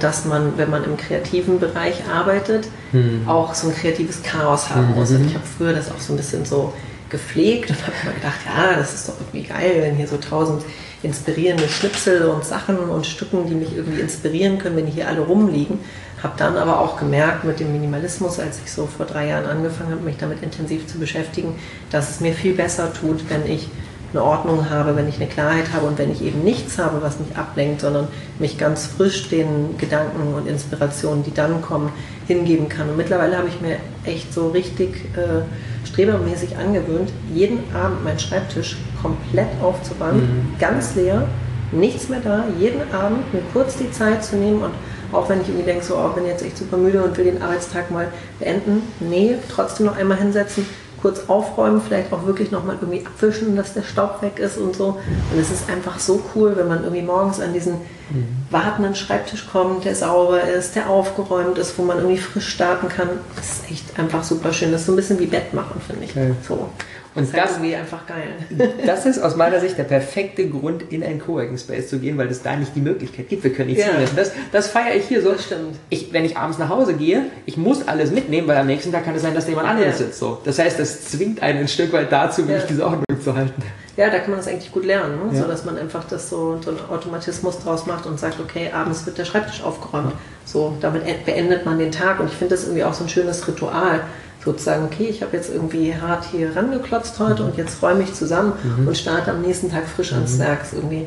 [0.00, 3.28] dass man, wenn man im kreativen Bereich arbeitet, hm.
[3.28, 4.94] auch so ein kreatives Chaos haben mhm.
[4.94, 5.10] muss.
[5.10, 6.72] Und ich habe früher das auch so ein bisschen so
[7.10, 10.62] gepflegt und habe immer gedacht, ja, das ist doch irgendwie geil, wenn hier so tausend
[11.02, 15.20] inspirierende Schnipsel und Sachen und Stücken, die mich irgendwie inspirieren können, wenn die hier alle
[15.20, 15.78] rumliegen.
[16.22, 19.90] Habe dann aber auch gemerkt mit dem Minimalismus, als ich so vor drei Jahren angefangen
[19.90, 21.56] habe, mich damit intensiv zu beschäftigen,
[21.90, 23.68] dass es mir viel besser tut, wenn ich
[24.12, 27.18] eine Ordnung habe, wenn ich eine Klarheit habe und wenn ich eben nichts habe, was
[27.18, 31.90] mich ablenkt, sondern mich ganz frisch den Gedanken und Inspirationen, die dann kommen,
[32.26, 32.90] hingeben kann.
[32.90, 35.42] Und mittlerweile habe ich mir echt so richtig äh,
[35.86, 40.58] strebermäßig angewöhnt, jeden Abend meinen Schreibtisch komplett aufzuräumen, mhm.
[40.58, 41.26] ganz leer,
[41.72, 44.72] nichts mehr da, jeden Abend mir kurz die Zeit zu nehmen und
[45.12, 47.42] auch wenn ich irgendwie denke, so, oh, bin jetzt echt super müde und will den
[47.42, 48.08] Arbeitstag mal
[48.38, 50.66] beenden, nee, trotzdem noch einmal hinsetzen,
[51.02, 54.98] kurz aufräumen, vielleicht auch wirklich nochmal irgendwie abwischen, dass der Staub weg ist und so.
[55.32, 57.74] Und es ist einfach so cool, wenn man irgendwie morgens an diesen
[58.10, 58.28] mhm.
[58.50, 63.08] wartenden Schreibtisch kommt, der sauber ist, der aufgeräumt ist, wo man irgendwie frisch starten kann.
[63.34, 64.70] Das ist echt einfach super schön.
[64.70, 66.12] Das ist so ein bisschen wie Bett machen, finde ich.
[66.12, 66.34] Okay.
[66.46, 66.68] So.
[67.14, 68.72] Und das, das ist einfach geil.
[68.86, 72.28] das ist aus meiner Sicht der perfekte Grund, in einen Coworking Space zu gehen, weil
[72.28, 73.44] es da nicht die Möglichkeit gibt.
[73.44, 73.86] Wir können nicht ja.
[74.16, 75.32] Das, das feiere ich hier so.
[75.32, 75.76] Das stimmt.
[75.90, 79.04] Ich, wenn ich abends nach Hause gehe, ich muss alles mitnehmen, weil am nächsten Tag
[79.04, 80.06] kann es sein, dass jemand anderes ja.
[80.06, 80.18] sitzt.
[80.18, 80.40] So.
[80.44, 82.68] Das heißt, das zwingt einen ein Stück weit dazu, wirklich ja.
[82.68, 83.62] diese Ordnung zu halten.
[83.96, 85.34] Ja, da kann man das eigentlich gut lernen, ne?
[85.34, 85.42] ja.
[85.42, 89.04] so dass man einfach das so, so einen Automatismus draus macht und sagt, okay, abends
[89.04, 90.12] wird der Schreibtisch aufgeräumt.
[90.46, 93.46] So, damit beendet man den Tag und ich finde das irgendwie auch so ein schönes
[93.46, 94.00] Ritual
[94.44, 97.50] sozusagen, okay, ich habe jetzt irgendwie hart hier rangeklotzt heute mhm.
[97.50, 98.88] und jetzt räume ich zusammen mhm.
[98.88, 100.40] und starte am nächsten Tag frisch ans mhm.
[100.40, 100.62] Werk.
[100.62, 101.06] Ist irgendwie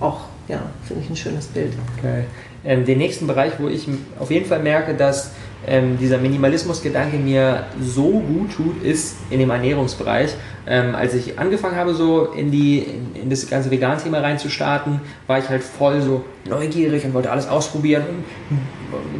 [0.00, 1.72] auch, ja, finde ich ein schönes Bild.
[1.98, 2.24] Okay.
[2.64, 5.30] Ähm, den nächsten Bereich, wo ich auf jeden Fall merke, dass
[5.66, 10.34] ähm, dieser Minimalismus-Gedanke mir so gut tut, ist in dem Ernährungsbereich.
[10.66, 15.38] Ähm, als ich angefangen habe, so in, die, in, in das ganze Vegan-Thema reinzustarten, war
[15.38, 18.04] ich halt voll so neugierig und wollte alles ausprobieren.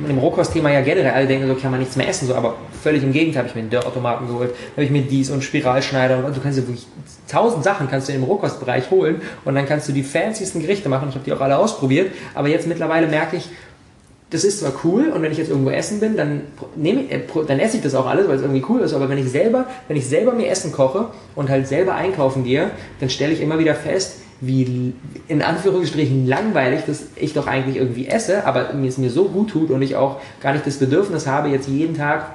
[0.01, 2.57] Mit dem Rohkost-Thema ja generell, alle denken so, kann man nichts mehr essen, so, aber
[2.82, 6.24] völlig im Gegenteil, habe ich mir einen Dörrautomaten geholt, habe ich mir dies und Spiralschneider
[6.24, 6.86] und du kannst ja wirklich
[7.28, 11.09] tausend Sachen kannst du im Rohkostbereich holen und dann kannst du die fancysten Gerichte machen.
[11.09, 13.49] Ich habe die auch alle ausprobiert, aber jetzt mittlerweile merke ich,
[14.35, 16.41] das ist zwar cool und wenn ich jetzt irgendwo essen bin, dann,
[16.74, 19.18] nehme, äh, dann esse ich das auch alles, weil es irgendwie cool ist, aber wenn
[19.18, 21.07] ich selber, wenn ich selber mir Essen koche
[21.37, 24.93] und halt selber einkaufen gehe, dann stelle ich immer wieder fest, wie
[25.28, 29.51] in Anführungsstrichen langweilig das ich doch eigentlich irgendwie esse, aber mir es mir so gut
[29.51, 32.32] tut und ich auch gar nicht das Bedürfnis habe, jetzt jeden Tag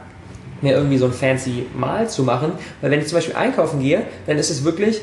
[0.62, 4.04] mir irgendwie so ein fancy Mahl zu machen, weil wenn ich zum Beispiel einkaufen gehe,
[4.26, 5.02] dann ist es wirklich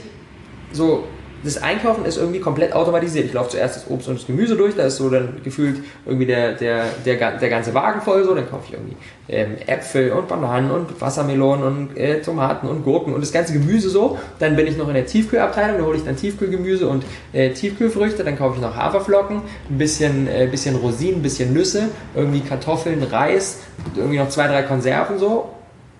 [0.72, 1.05] so
[1.47, 3.26] das Einkaufen ist irgendwie komplett automatisiert.
[3.26, 6.26] Ich laufe zuerst das Obst und das Gemüse durch, da ist so dann gefühlt irgendwie
[6.26, 8.97] der, der, der, der ganze Wagen voll so, dann kaufe ich irgendwie
[9.28, 13.88] ähm, Äpfel und Bananen und Wassermelonen und äh, Tomaten und Gurken und das ganze Gemüse
[13.88, 14.18] so.
[14.38, 18.24] Dann bin ich noch in der Tiefkühlabteilung, da hole ich dann Tiefkühlgemüse und äh, Tiefkühlfrüchte,
[18.24, 23.03] dann kaufe ich noch Haferflocken, ein bisschen, äh, bisschen Rosinen, ein bisschen Nüsse, irgendwie Kartoffeln,
[23.05, 23.61] Reis,
[23.94, 25.51] irgendwie noch zwei, drei Konserven so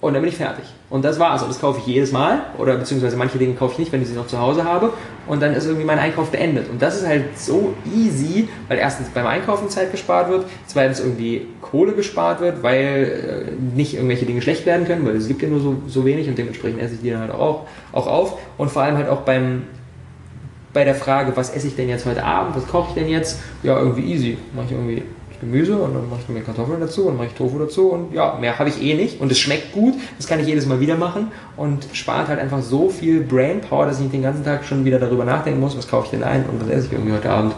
[0.01, 0.76] und dann bin ich fertig.
[0.89, 1.43] Und das war's.
[1.43, 2.43] Und das kaufe ich jedes Mal.
[2.59, 4.93] Oder beziehungsweise manche Dinge kaufe ich nicht, wenn ich sie noch zu Hause habe.
[5.27, 6.71] Und dann ist irgendwie mein Einkauf beendet.
[6.71, 11.49] Und das ist halt so easy, weil erstens beim Einkaufen Zeit gespart wird, zweitens irgendwie
[11.61, 15.49] Kohle gespart wird, weil äh, nicht irgendwelche Dinge schlecht werden können, weil es gibt ja
[15.49, 18.39] nur so, so wenig und dementsprechend esse ich die dann halt auch, auch auf.
[18.57, 19.65] Und vor allem halt auch beim,
[20.73, 23.41] bei der Frage, was esse ich denn jetzt heute Abend, was koche ich denn jetzt?
[23.65, 24.39] Ja, irgendwie easy.
[24.55, 25.03] Mache ich irgendwie
[25.41, 28.37] Gemüse und dann mache ich mir Kartoffeln dazu und mache ich Tofu dazu und ja,
[28.41, 30.97] mehr habe ich eh nicht und es schmeckt gut, das kann ich jedes Mal wieder
[30.97, 34.85] machen und spart halt einfach so viel Brainpower, dass ich nicht den ganzen Tag schon
[34.85, 37.31] wieder darüber nachdenken muss, was kaufe ich denn ein und was esse ich irgendwie heute
[37.31, 37.55] Abend.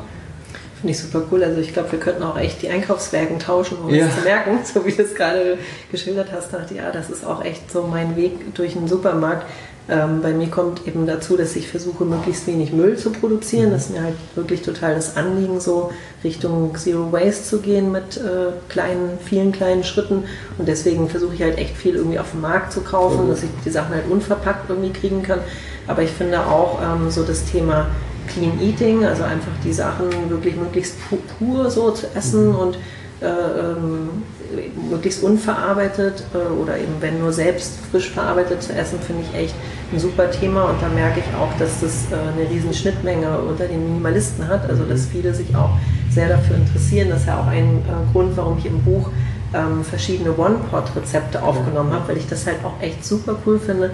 [0.81, 1.43] Finde ich super cool.
[1.43, 4.07] Also ich glaube, wir könnten auch echt die Einkaufswägen tauschen, um ja.
[4.07, 5.59] das zu merken, so wie du es gerade
[5.91, 6.53] geschildert hast.
[6.53, 9.45] Dachte, ja, das ist auch echt so mein Weg durch den Supermarkt.
[9.91, 13.71] Ähm, bei mir kommt eben dazu, dass ich versuche, möglichst wenig Müll zu produzieren.
[13.71, 15.91] Das ist mir halt wirklich total das Anliegen, so
[16.23, 20.25] Richtung Zero Waste zu gehen mit äh, kleinen, vielen kleinen Schritten.
[20.59, 23.31] Und deswegen versuche ich halt echt viel irgendwie auf dem Markt zu kaufen, mhm.
[23.31, 25.41] dass ich die Sachen halt unverpackt irgendwie kriegen kann.
[25.87, 27.87] Aber ich finde auch ähm, so das Thema
[28.27, 30.97] Clean Eating, also einfach die Sachen wirklich möglichst
[31.39, 32.57] pur so zu essen mhm.
[32.57, 32.79] und
[33.21, 34.11] äh, ähm,
[34.91, 39.55] möglichst unverarbeitet äh, oder eben wenn nur selbst frisch verarbeitet zu essen, finde ich echt
[39.93, 43.67] ein super Thema und da merke ich auch, dass das äh, eine riesen Schnittmenge unter
[43.67, 45.11] den Minimalisten hat, also dass mhm.
[45.13, 45.71] viele sich auch
[46.11, 47.11] sehr dafür interessieren.
[47.11, 49.11] Das ist ja auch ein äh, Grund, warum ich im Buch
[49.55, 53.91] ähm, verschiedene One-Pot-Rezepte aufgenommen habe, weil ich das halt auch echt super cool finde,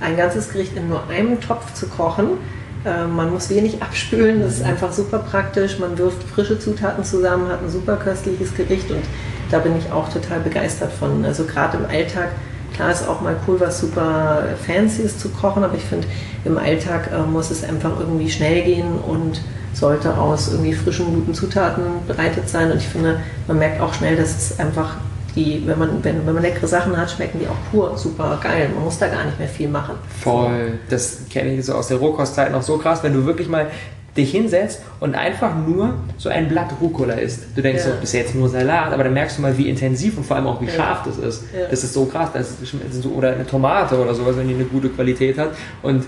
[0.00, 2.38] ein ganzes Gericht in nur einem Topf zu kochen.
[2.84, 4.70] Äh, man muss wenig abspülen, das ist mhm.
[4.70, 5.78] einfach super praktisch.
[5.78, 9.02] Man wirft frische Zutaten zusammen, hat ein super köstliches Gericht und
[9.50, 11.24] da bin ich auch total begeistert von.
[11.24, 12.28] Also gerade im Alltag
[12.76, 16.06] Klar ist auch mal cool, was super Fancyes zu kochen, aber ich finde,
[16.44, 19.40] im Alltag äh, muss es einfach irgendwie schnell gehen und
[19.72, 22.70] sollte aus irgendwie frischen, guten Zutaten bereitet sein.
[22.70, 24.96] Und ich finde, man merkt auch schnell, dass es einfach
[25.34, 28.70] die, wenn man, wenn, wenn man leckere Sachen hat, schmecken die auch pur super geil.
[28.74, 29.94] Man muss da gar nicht mehr viel machen.
[30.20, 30.78] Voll.
[30.90, 33.68] Das kenne ich so aus der Rohkostzeit noch so krass, wenn du wirklich mal
[34.16, 37.44] dich hinsetzt und einfach nur so ein Blatt Rucola isst.
[37.54, 37.92] Du denkst ja.
[37.92, 40.46] so, bis jetzt nur Salat, aber dann merkst du mal, wie intensiv und vor allem
[40.46, 40.72] auch wie ja.
[40.72, 41.44] scharf das ist.
[41.54, 41.66] Ja.
[41.70, 42.30] Das ist so krass.
[42.32, 45.50] Das ist so, oder eine Tomate oder sowas, wenn die eine gute Qualität hat.
[45.82, 46.04] Und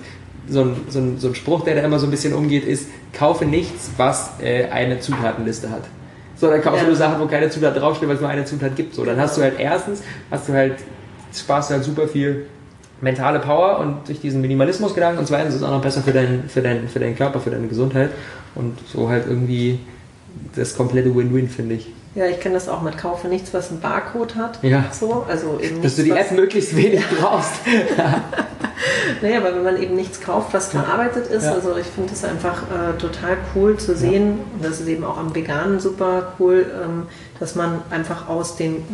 [0.48, 2.88] so ein, so, ein, so ein Spruch, der da immer so ein bisschen umgeht, ist,
[3.12, 5.82] kaufe nichts, was äh, eine Zutatenliste hat.
[6.36, 8.94] So, dann kaufst du Sachen, wo keine Zutat draufsteht, weil es nur eine Zutat gibt.
[8.94, 10.76] So, dann hast du halt erstens, hast du halt,
[11.34, 12.46] sparst du halt super viel
[13.00, 16.44] mentale Power und durch diesen Minimalismus-Gedanken und zweitens ist es auch noch besser für, dein,
[16.48, 18.10] für, dein, für deinen Körper, für deine Gesundheit
[18.54, 19.80] und so halt irgendwie
[20.56, 21.88] das komplette Win-Win, finde ich.
[22.14, 24.58] Ja, ich kenne das auch mit Kaufe nichts, was einen Barcode hat.
[24.62, 24.86] Ja.
[24.90, 27.52] So, also eben Dass nichts, du die App möglichst wenig brauchst.
[29.22, 31.54] Naja, aber wenn man eben nichts kauft, was verarbeitet ist, Ja.
[31.54, 35.18] also ich finde es einfach äh, total cool zu sehen, und das ist eben auch
[35.18, 37.06] am Veganen super cool, ähm,
[37.40, 38.84] dass man einfach aus den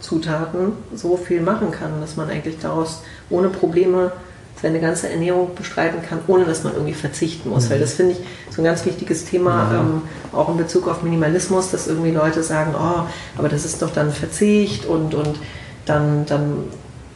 [0.00, 4.12] Grundzutaten so viel machen kann, dass man eigentlich daraus ohne Probleme
[4.60, 7.70] seine ganze Ernährung bestreiten kann, ohne dass man irgendwie verzichten muss.
[7.70, 8.18] Weil das finde ich
[8.50, 12.74] so ein ganz wichtiges Thema, ähm, auch in Bezug auf Minimalismus, dass irgendwie Leute sagen,
[12.74, 13.04] oh,
[13.38, 15.38] aber das ist doch dann Verzicht und, und
[15.86, 16.64] dann, dann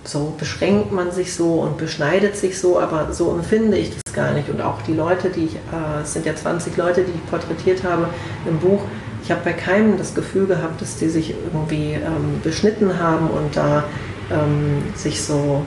[0.05, 4.33] so beschränkt man sich so und beschneidet sich so, aber so empfinde ich das gar
[4.33, 4.49] nicht.
[4.49, 7.85] Und auch die Leute, die ich, äh, es sind ja 20 Leute, die ich porträtiert
[7.85, 8.09] habe
[8.47, 8.81] im Buch,
[9.25, 13.57] ich habe bei keinem das Gefühl gehabt, dass die sich irgendwie ähm, beschnitten haben und
[13.57, 13.85] da
[14.31, 15.65] ähm, sich so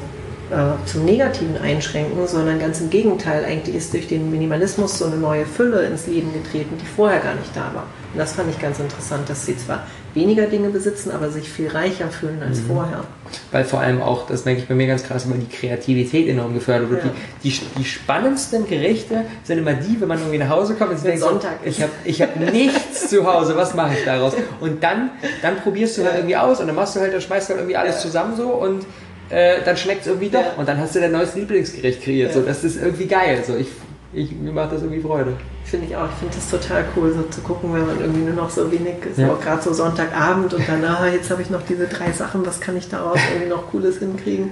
[0.52, 3.44] äh, zum Negativen einschränken, sondern ganz im Gegenteil.
[3.46, 7.36] Eigentlich ist durch den Minimalismus so eine neue Fülle ins Leben getreten, die vorher gar
[7.36, 7.84] nicht da war.
[8.14, 9.84] Und das fand ich ganz interessant, dass sie zwar
[10.14, 13.04] weniger Dinge besitzen, aber sich viel reicher fühlen als vorher.
[13.52, 16.54] Weil vor allem auch, das merke ich bei mir ganz krass, immer die Kreativität enorm
[16.54, 17.04] gefördert wird.
[17.04, 17.12] Ja.
[17.44, 21.04] Die, die, die spannendsten Gerichte sind immer die, wenn man irgendwie nach Hause kommt und
[21.04, 21.78] denkt, so, Sonntag ist.
[21.78, 24.34] ich habe ich hab nichts zu Hause, was mache ich daraus?
[24.60, 27.50] Und dann, dann probierst du halt irgendwie aus und dann machst du halt, dann schmeißt
[27.50, 28.02] du halt irgendwie alles Ja.
[28.02, 28.86] zusammen so und
[29.30, 30.40] äh, dann schmeckt es irgendwie doch.
[30.42, 30.54] Ja.
[30.58, 32.34] Und dann hast du dein neues Lieblingsgericht kreiert.
[32.34, 33.44] So, das ist irgendwie geil.
[33.46, 33.68] So, ich,
[34.14, 35.34] ich, mir macht das irgendwie Freude.
[35.66, 36.06] Finde ich auch.
[36.06, 38.96] Ich finde das total cool, so zu gucken, wenn man irgendwie nur noch so wenig
[39.10, 39.32] ist, Ja.
[39.34, 42.62] auch gerade so Sonntagabend und dann, ah, jetzt habe ich noch diese drei Sachen, was
[42.62, 44.52] kann ich daraus irgendwie noch Cooles hinkriegen?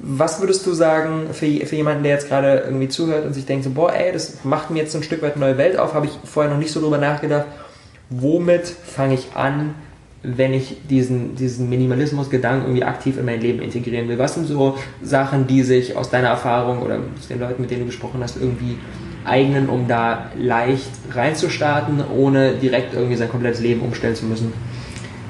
[0.00, 3.64] Was würdest du sagen für, für jemanden, der jetzt gerade irgendwie zuhört und sich denkt
[3.64, 5.94] so, boah, ey, das macht mir jetzt so ein Stück weit eine neue Welt auf,
[5.94, 7.46] habe ich vorher noch nicht so drüber nachgedacht.
[8.10, 9.74] Womit fange ich an,
[10.22, 14.18] wenn ich diesen, diesen Minimalismus-Gedanken irgendwie aktiv in mein Leben integrieren will?
[14.18, 17.80] Was sind so Sachen, die sich aus deiner Erfahrung oder aus den Leuten, mit denen
[17.80, 18.78] du gesprochen hast, irgendwie
[19.24, 24.52] eignen, um da leicht reinzustarten, ohne direkt irgendwie sein komplettes Leben umstellen zu müssen?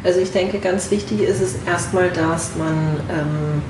[0.05, 2.77] Also ich denke, ganz wichtig ist es erstmal, dass man
[3.11, 3.63] ähm,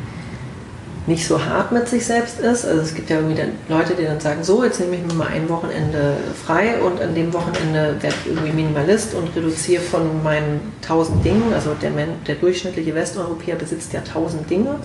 [1.09, 2.65] nicht so hart mit sich selbst ist.
[2.65, 5.15] Also es gibt ja irgendwie dann Leute, die dann sagen, so, jetzt nehme ich mir
[5.15, 10.23] mal ein Wochenende frei und an dem Wochenende werde ich irgendwie Minimalist und reduziere von
[10.23, 11.53] meinen tausend Dingen.
[11.53, 11.91] Also der,
[12.27, 14.77] der durchschnittliche Westeuropäer besitzt ja tausend Dinge.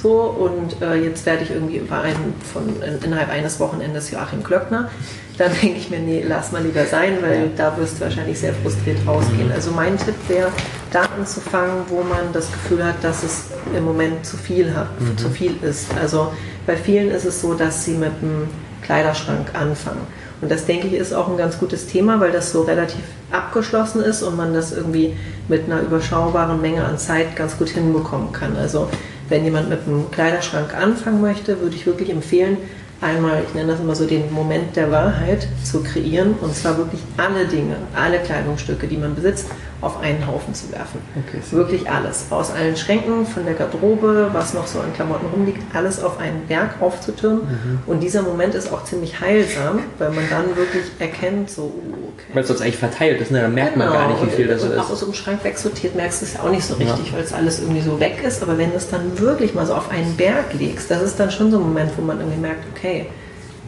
[0.00, 4.44] So, und äh, jetzt werde ich irgendwie über einen von in, innerhalb eines Wochenendes Joachim
[4.44, 4.90] Klöckner.
[5.38, 8.54] Dann denke ich mir, nee, lass mal lieber sein, weil da wirst du wahrscheinlich sehr
[8.54, 9.50] frustriert rausgehen.
[9.52, 10.50] Also mein Tipp wäre,
[10.92, 13.44] da anzufangen, wo man das Gefühl hat, dass es
[13.76, 15.86] im Moment zu viel hat, zu viel ist.
[16.00, 16.32] Also
[16.66, 18.48] bei vielen ist es so, dass sie mit einem
[18.82, 20.06] Kleiderschrank anfangen.
[20.40, 24.02] Und das denke ich ist auch ein ganz gutes Thema, weil das so relativ abgeschlossen
[24.02, 25.16] ist und man das irgendwie
[25.48, 28.56] mit einer überschaubaren Menge an Zeit ganz gut hinbekommen kann.
[28.56, 28.88] Also
[29.28, 32.56] wenn jemand mit einem Kleiderschrank anfangen möchte, würde ich wirklich empfehlen,
[33.00, 37.00] einmal, ich nenne das immer so den Moment der Wahrheit zu kreieren und zwar wirklich
[37.16, 39.46] alle Dinge, alle Kleidungsstücke, die man besitzt,
[39.80, 41.00] auf einen Haufen zu werfen.
[41.16, 42.26] Okay, Wirklich alles.
[42.30, 46.46] Aus allen Schränken, von der Garderobe, was noch so an Klamotten rumliegt, alles auf einen
[46.48, 47.42] Berg aufzutürmen.
[47.42, 47.78] Mhm.
[47.86, 52.26] Und dieser Moment ist auch ziemlich heilsam, weil man dann wirklich erkennt, so, uh, okay.
[52.34, 53.42] Weil es sonst eigentlich verteilt ist, ne?
[53.42, 54.80] dann merkt man gar nicht, wie viel das so Genau.
[54.80, 54.92] und auch ist.
[54.94, 57.32] aus so einem Schrank wegsortiert merkst du es ja auch nicht so richtig, weil es
[57.32, 58.42] alles irgendwie so weg ist.
[58.42, 61.30] Aber wenn du es dann wirklich mal so auf einen Berg legst, das ist dann
[61.30, 63.06] schon so ein Moment, wo man irgendwie merkt, okay,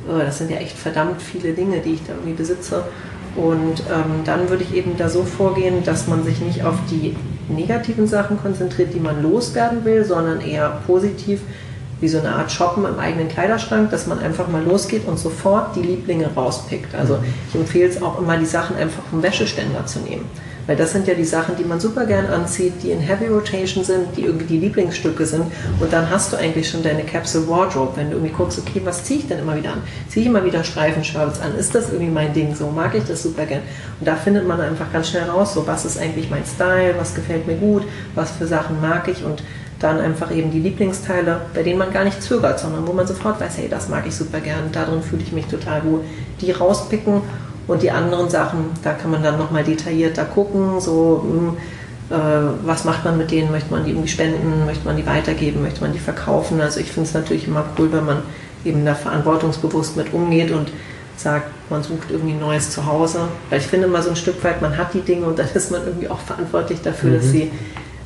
[0.08, 2.82] oh, das sind ja echt verdammt viele Dinge, die ich da irgendwie besitze.
[3.36, 7.16] Und ähm, dann würde ich eben da so vorgehen, dass man sich nicht auf die
[7.48, 11.40] negativen Sachen konzentriert, die man loswerden will, sondern eher positiv,
[12.00, 15.76] wie so eine Art Shoppen im eigenen Kleiderschrank, dass man einfach mal losgeht und sofort
[15.76, 16.94] die Lieblinge rauspickt.
[16.94, 17.18] Also
[17.48, 20.24] ich empfehle es auch immer, die Sachen einfach vom Wäscheständer zu nehmen.
[20.66, 23.84] Weil das sind ja die Sachen, die man super gern anzieht, die in Heavy Rotation
[23.84, 25.44] sind, die irgendwie die Lieblingsstücke sind.
[25.80, 29.04] Und dann hast du eigentlich schon deine Capsule Wardrobe, wenn du irgendwie guckst, okay, was
[29.04, 29.82] ziehe ich denn immer wieder an?
[30.08, 31.54] Ziehe ich immer wieder Streifenshirts an?
[31.56, 32.54] Ist das irgendwie mein Ding?
[32.54, 33.62] So mag ich das super gern.
[33.98, 37.14] Und da findet man einfach ganz schnell raus, so was ist eigentlich mein Style, was
[37.14, 37.82] gefällt mir gut,
[38.14, 39.42] was für Sachen mag ich und
[39.80, 43.40] dann einfach eben die Lieblingsteile, bei denen man gar nicht zögert, sondern wo man sofort
[43.40, 46.02] weiß, hey, das mag ich super gern, darin fühle ich mich total gut.
[46.40, 47.22] Die rauspicken
[47.70, 51.56] und die anderen Sachen, da kann man dann nochmal detaillierter gucken, so hm,
[52.10, 55.62] äh, was macht man mit denen, möchte man die irgendwie spenden, möchte man die weitergeben,
[55.62, 56.60] möchte man die verkaufen.
[56.60, 58.22] Also ich finde es natürlich immer cool, wenn man
[58.64, 60.72] eben da verantwortungsbewusst mit umgeht und
[61.16, 63.20] sagt, man sucht irgendwie ein neues Zuhause.
[63.50, 65.70] Weil ich finde immer so ein Stück weit, man hat die Dinge und dann ist
[65.70, 67.52] man irgendwie auch verantwortlich dafür, dass sie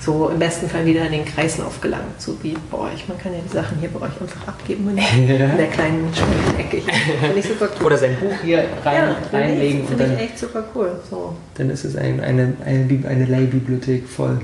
[0.05, 2.14] so im besten Fall wieder in den Kreislauf gelangen.
[2.18, 3.09] So wie bei euch.
[3.09, 4.98] Man kann ja die Sachen hier bei euch einfach abgeben in,
[5.30, 6.11] in der kleinen
[6.59, 6.78] Ecke.
[6.78, 6.92] hier.
[7.20, 7.86] Finde ich super cool.
[7.86, 10.92] Oder sein Buch hier rein, ja, reinlegen und Finde dann, ich echt super cool.
[11.11, 11.34] So.
[11.55, 14.40] dann ist es ein, eine, eine, eine Leihbibliothek voll.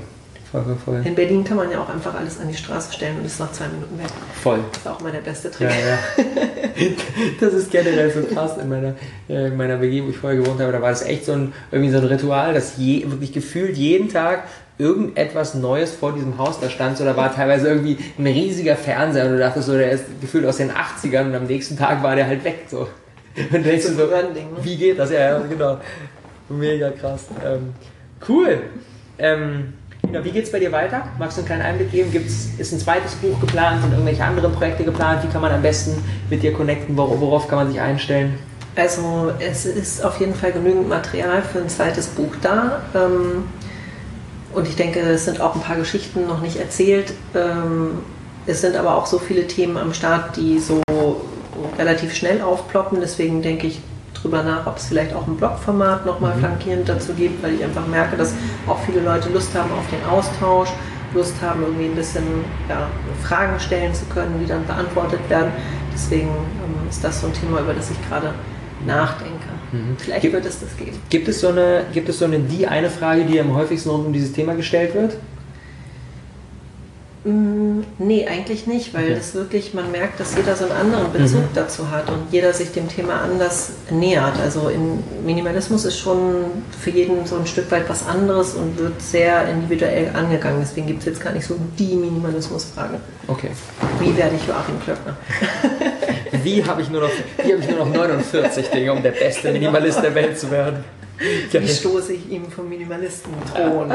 [0.51, 1.01] Voll, voll, voll.
[1.05, 3.53] In Berlin kann man ja auch einfach alles an die Straße stellen und ist nach
[3.53, 4.07] zwei Minuten weg.
[4.43, 4.59] Voll.
[4.73, 5.69] Das ist auch immer der beste Trick.
[5.69, 5.97] Ja, ja.
[7.39, 8.95] Das ist generell so krass in meiner,
[9.29, 10.71] äh, in meiner WG, wo ich vorher gewohnt habe.
[10.71, 14.09] Da war das echt so ein, irgendwie so ein Ritual, dass je, wirklich gefühlt jeden
[14.09, 14.43] Tag
[14.81, 16.97] irgendetwas Neues vor diesem Haus da stand.
[16.97, 20.45] So, da war teilweise irgendwie ein riesiger Fernseher und du dachtest so, der ist gefühlt
[20.45, 22.65] aus den 80ern und am nächsten Tag war der halt weg.
[22.69, 22.87] So.
[23.53, 24.23] Und denkst du so, ne?
[24.61, 25.09] wie geht das?
[25.09, 25.77] Ja, ja, genau.
[26.49, 27.27] Mega krass.
[27.45, 27.73] Ähm,
[28.27, 28.59] cool.
[29.17, 29.71] Ähm,
[30.03, 31.03] wie geht's bei dir weiter?
[31.17, 32.11] Magst du einen kleinen Einblick geben?
[32.11, 33.81] Gibt's, ist ein zweites Buch geplant?
[33.83, 35.23] Sind irgendwelche anderen Projekte geplant?
[35.23, 36.97] Wie kann man am besten mit dir connecten?
[36.97, 38.37] Wor- Worauf kann man sich einstellen?
[38.75, 42.81] Also es ist auf jeden Fall genügend Material für ein zweites Buch da.
[42.93, 43.43] Ähm,
[44.53, 47.13] und ich denke, es sind auch ein paar Geschichten noch nicht erzählt.
[47.35, 47.99] Ähm,
[48.45, 50.81] es sind aber auch so viele Themen am Start, die so
[51.77, 52.99] relativ schnell aufploppen.
[52.99, 53.81] Deswegen denke ich
[54.13, 57.87] drüber nach, ob es vielleicht auch ein Blogformat nochmal flankierend dazu gibt, weil ich einfach
[57.87, 58.33] merke, dass
[58.67, 60.69] auch viele Leute Lust haben auf den Austausch,
[61.13, 62.23] Lust haben, irgendwie ein bisschen
[62.69, 62.87] ja,
[63.23, 65.51] Fragen stellen zu können, die dann beantwortet werden.
[65.93, 68.33] Deswegen ähm, ist das so ein Thema, über das ich gerade
[68.85, 69.40] nachdenke.
[69.97, 70.97] Vielleicht Gibt- wird es das geben.
[71.09, 74.07] Gibt es so eine, gibt es so eine die eine Frage, die am häufigsten rund
[74.07, 75.15] um dieses Thema gestellt wird?
[77.23, 79.15] Mm, Nee, eigentlich nicht, weil Okay.
[79.15, 81.53] das wirklich, man merkt, dass jeder so einen anderen Bezug Mhm.
[81.53, 84.39] dazu hat und jeder sich dem Thema anders nähert.
[84.39, 86.45] Also in Minimalismus ist schon
[86.79, 90.61] für jeden so ein Stück weit was anderes und wird sehr individuell angegangen.
[90.61, 92.95] Deswegen gibt es jetzt gar nicht so die Minimalismusfrage.
[93.27, 93.51] Okay.
[93.99, 95.15] Wie werde ich Joachim Klöckner?
[96.43, 97.11] Wie habe ich nur noch,
[97.43, 100.83] wie habe ich nur noch 49 Dinge, um der beste Minimalist der Welt zu werden?
[101.51, 103.91] Wie stoße ich ihm vom Minimalistenthron?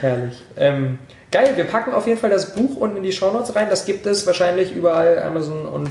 [0.00, 0.42] Herrlich.
[0.56, 0.98] Ähm,
[1.30, 3.68] geil, wir packen auf jeden Fall das Buch unten in die Shownotes rein.
[3.70, 5.90] Das gibt es wahrscheinlich überall, Amazon und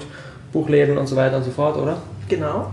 [0.51, 1.97] Buchläden und so weiter und so fort, oder?
[2.27, 2.71] Genau.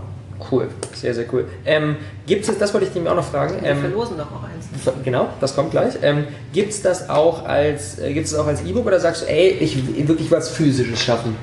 [0.51, 1.45] Cool, sehr, sehr cool.
[1.65, 1.95] Ähm,
[2.27, 3.55] gibt es, das wollte ich nämlich auch noch fragen.
[3.59, 4.67] Wir Ähm, verlosen doch auch eins.
[5.03, 5.95] Genau, das kommt gleich.
[6.03, 9.25] Ähm, gibt es das auch als, äh, gibt's das auch als E-Book oder sagst du,
[9.27, 11.35] ey, ich will wirklich was Physisches schaffen?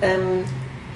[0.00, 0.44] Ähm,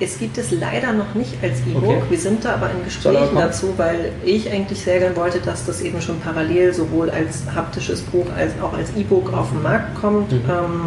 [0.01, 1.85] es gibt es leider noch nicht als E-Book.
[1.85, 2.03] Okay.
[2.11, 5.81] Wir sind da aber in Gesprächen dazu, weil ich eigentlich sehr gern wollte, dass das
[5.81, 10.33] eben schon parallel sowohl als haptisches Buch als auch als E-Book auf den Markt kommt.
[10.33, 10.41] Mhm.
[10.51, 10.81] Ähm,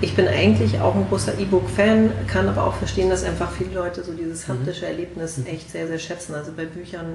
[0.00, 4.04] ich bin eigentlich auch ein großer E-Book-Fan, kann aber auch verstehen, dass einfach viele Leute
[4.04, 4.52] so dieses Mhm.
[4.54, 6.34] haptische Erlebnis echt sehr, sehr schätzen.
[6.34, 7.14] Also bei Büchern,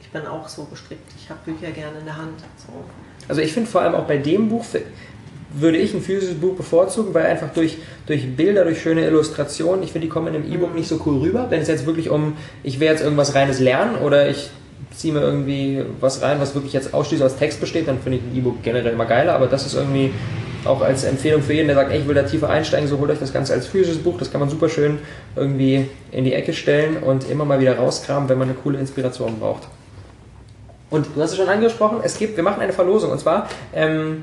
[0.00, 1.10] ich bin auch so gestrickt.
[1.20, 2.40] Ich habe Bücher gerne in der Hand.
[2.58, 2.72] So.
[3.28, 4.64] Also ich finde vor allem auch bei dem Buch
[5.52, 9.92] würde ich ein physisches Buch bevorzugen, weil einfach durch, durch Bilder, durch schöne Illustrationen, ich
[9.92, 11.46] finde, die kommen in einem E-Book nicht so cool rüber.
[11.50, 14.50] Wenn es jetzt wirklich um, ich will jetzt irgendwas reines lernen oder ich
[14.96, 18.24] ziehe mir irgendwie was rein, was wirklich jetzt ausschließlich aus Text besteht, dann finde ich
[18.24, 20.10] ein E-Book generell immer geiler, aber das ist irgendwie
[20.64, 23.10] auch als Empfehlung für jeden, der sagt, ey, ich will da tiefer einsteigen, so holt
[23.10, 24.98] euch das Ganze als physisches Buch, das kann man super schön
[25.36, 29.38] irgendwie in die Ecke stellen und immer mal wieder rauskramen, wenn man eine coole Inspiration
[29.38, 29.68] braucht.
[30.90, 34.22] Und du hast es schon angesprochen, es gibt, wir machen eine Verlosung und zwar ähm,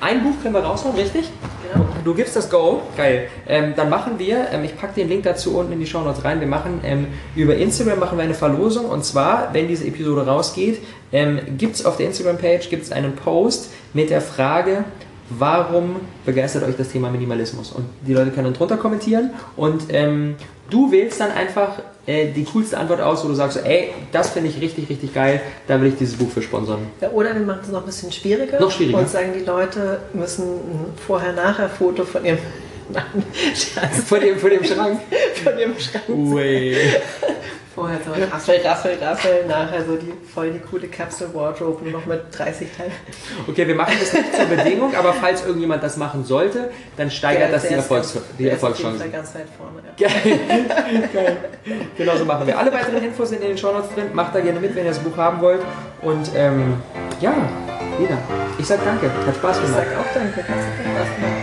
[0.00, 1.30] ein Buch können wir raushauen, richtig?
[1.72, 1.86] Genau.
[2.04, 3.28] Du gibst das Go, geil.
[3.48, 6.24] Ähm, dann machen wir, ähm, ich packe den Link dazu unten in die Show Notes
[6.24, 6.40] rein.
[6.40, 10.82] Wir machen ähm, über Instagram machen wir eine Verlosung und zwar, wenn diese Episode rausgeht,
[11.12, 14.84] ähm, gibt es auf der Instagram-Page gibt's einen Post mit der Frage,
[15.30, 17.72] warum begeistert euch das Thema Minimalismus?
[17.72, 20.36] Und die Leute können dann drunter kommentieren und ähm,
[20.70, 24.50] du wählst dann einfach äh, die coolste Antwort aus, wo du sagst, ey, das finde
[24.50, 26.86] ich richtig, richtig geil, da will ich dieses Buch für sponsern.
[27.00, 28.60] Ja, oder wir machen es noch ein bisschen schwieriger.
[28.60, 28.98] Noch schwieriger.
[28.98, 32.38] Und sagen, die Leute müssen ein Vorher-Nachher-Foto von ihrem
[32.88, 35.00] Nein, Scherz, Vor dem, vor dem Schrank.
[35.42, 36.04] von ihrem Schrank.
[36.06, 36.76] Way.
[37.76, 42.06] Vorher so Raffel, Raffel, Raffel, nachher so die voll die coole Capsule Wardrobe, nur noch
[42.06, 42.90] mit 30 Teilen.
[43.46, 47.52] Okay, wir machen das nicht zur Bedingung, aber falls irgendjemand das machen sollte, dann steigert
[47.52, 49.12] das die, Erfolgs ganz- die Erfolgschancen.
[49.12, 49.82] Ganz weit vorne.
[49.98, 50.08] Ja.
[51.12, 51.36] Geil.
[51.98, 52.58] Genau so machen wir.
[52.58, 54.06] Alle weiteren Infos sind in den Shownotes drin.
[54.14, 55.60] Macht da gerne mit, wenn ihr das Buch haben wollt.
[56.00, 56.74] Und ähm,
[57.20, 57.34] ja,
[57.98, 58.16] Lina,
[58.58, 59.10] ich sag danke.
[59.26, 59.82] Hat Spaß Ich gemacht.
[59.90, 61.35] sag auch danke, viel Spaß gemacht.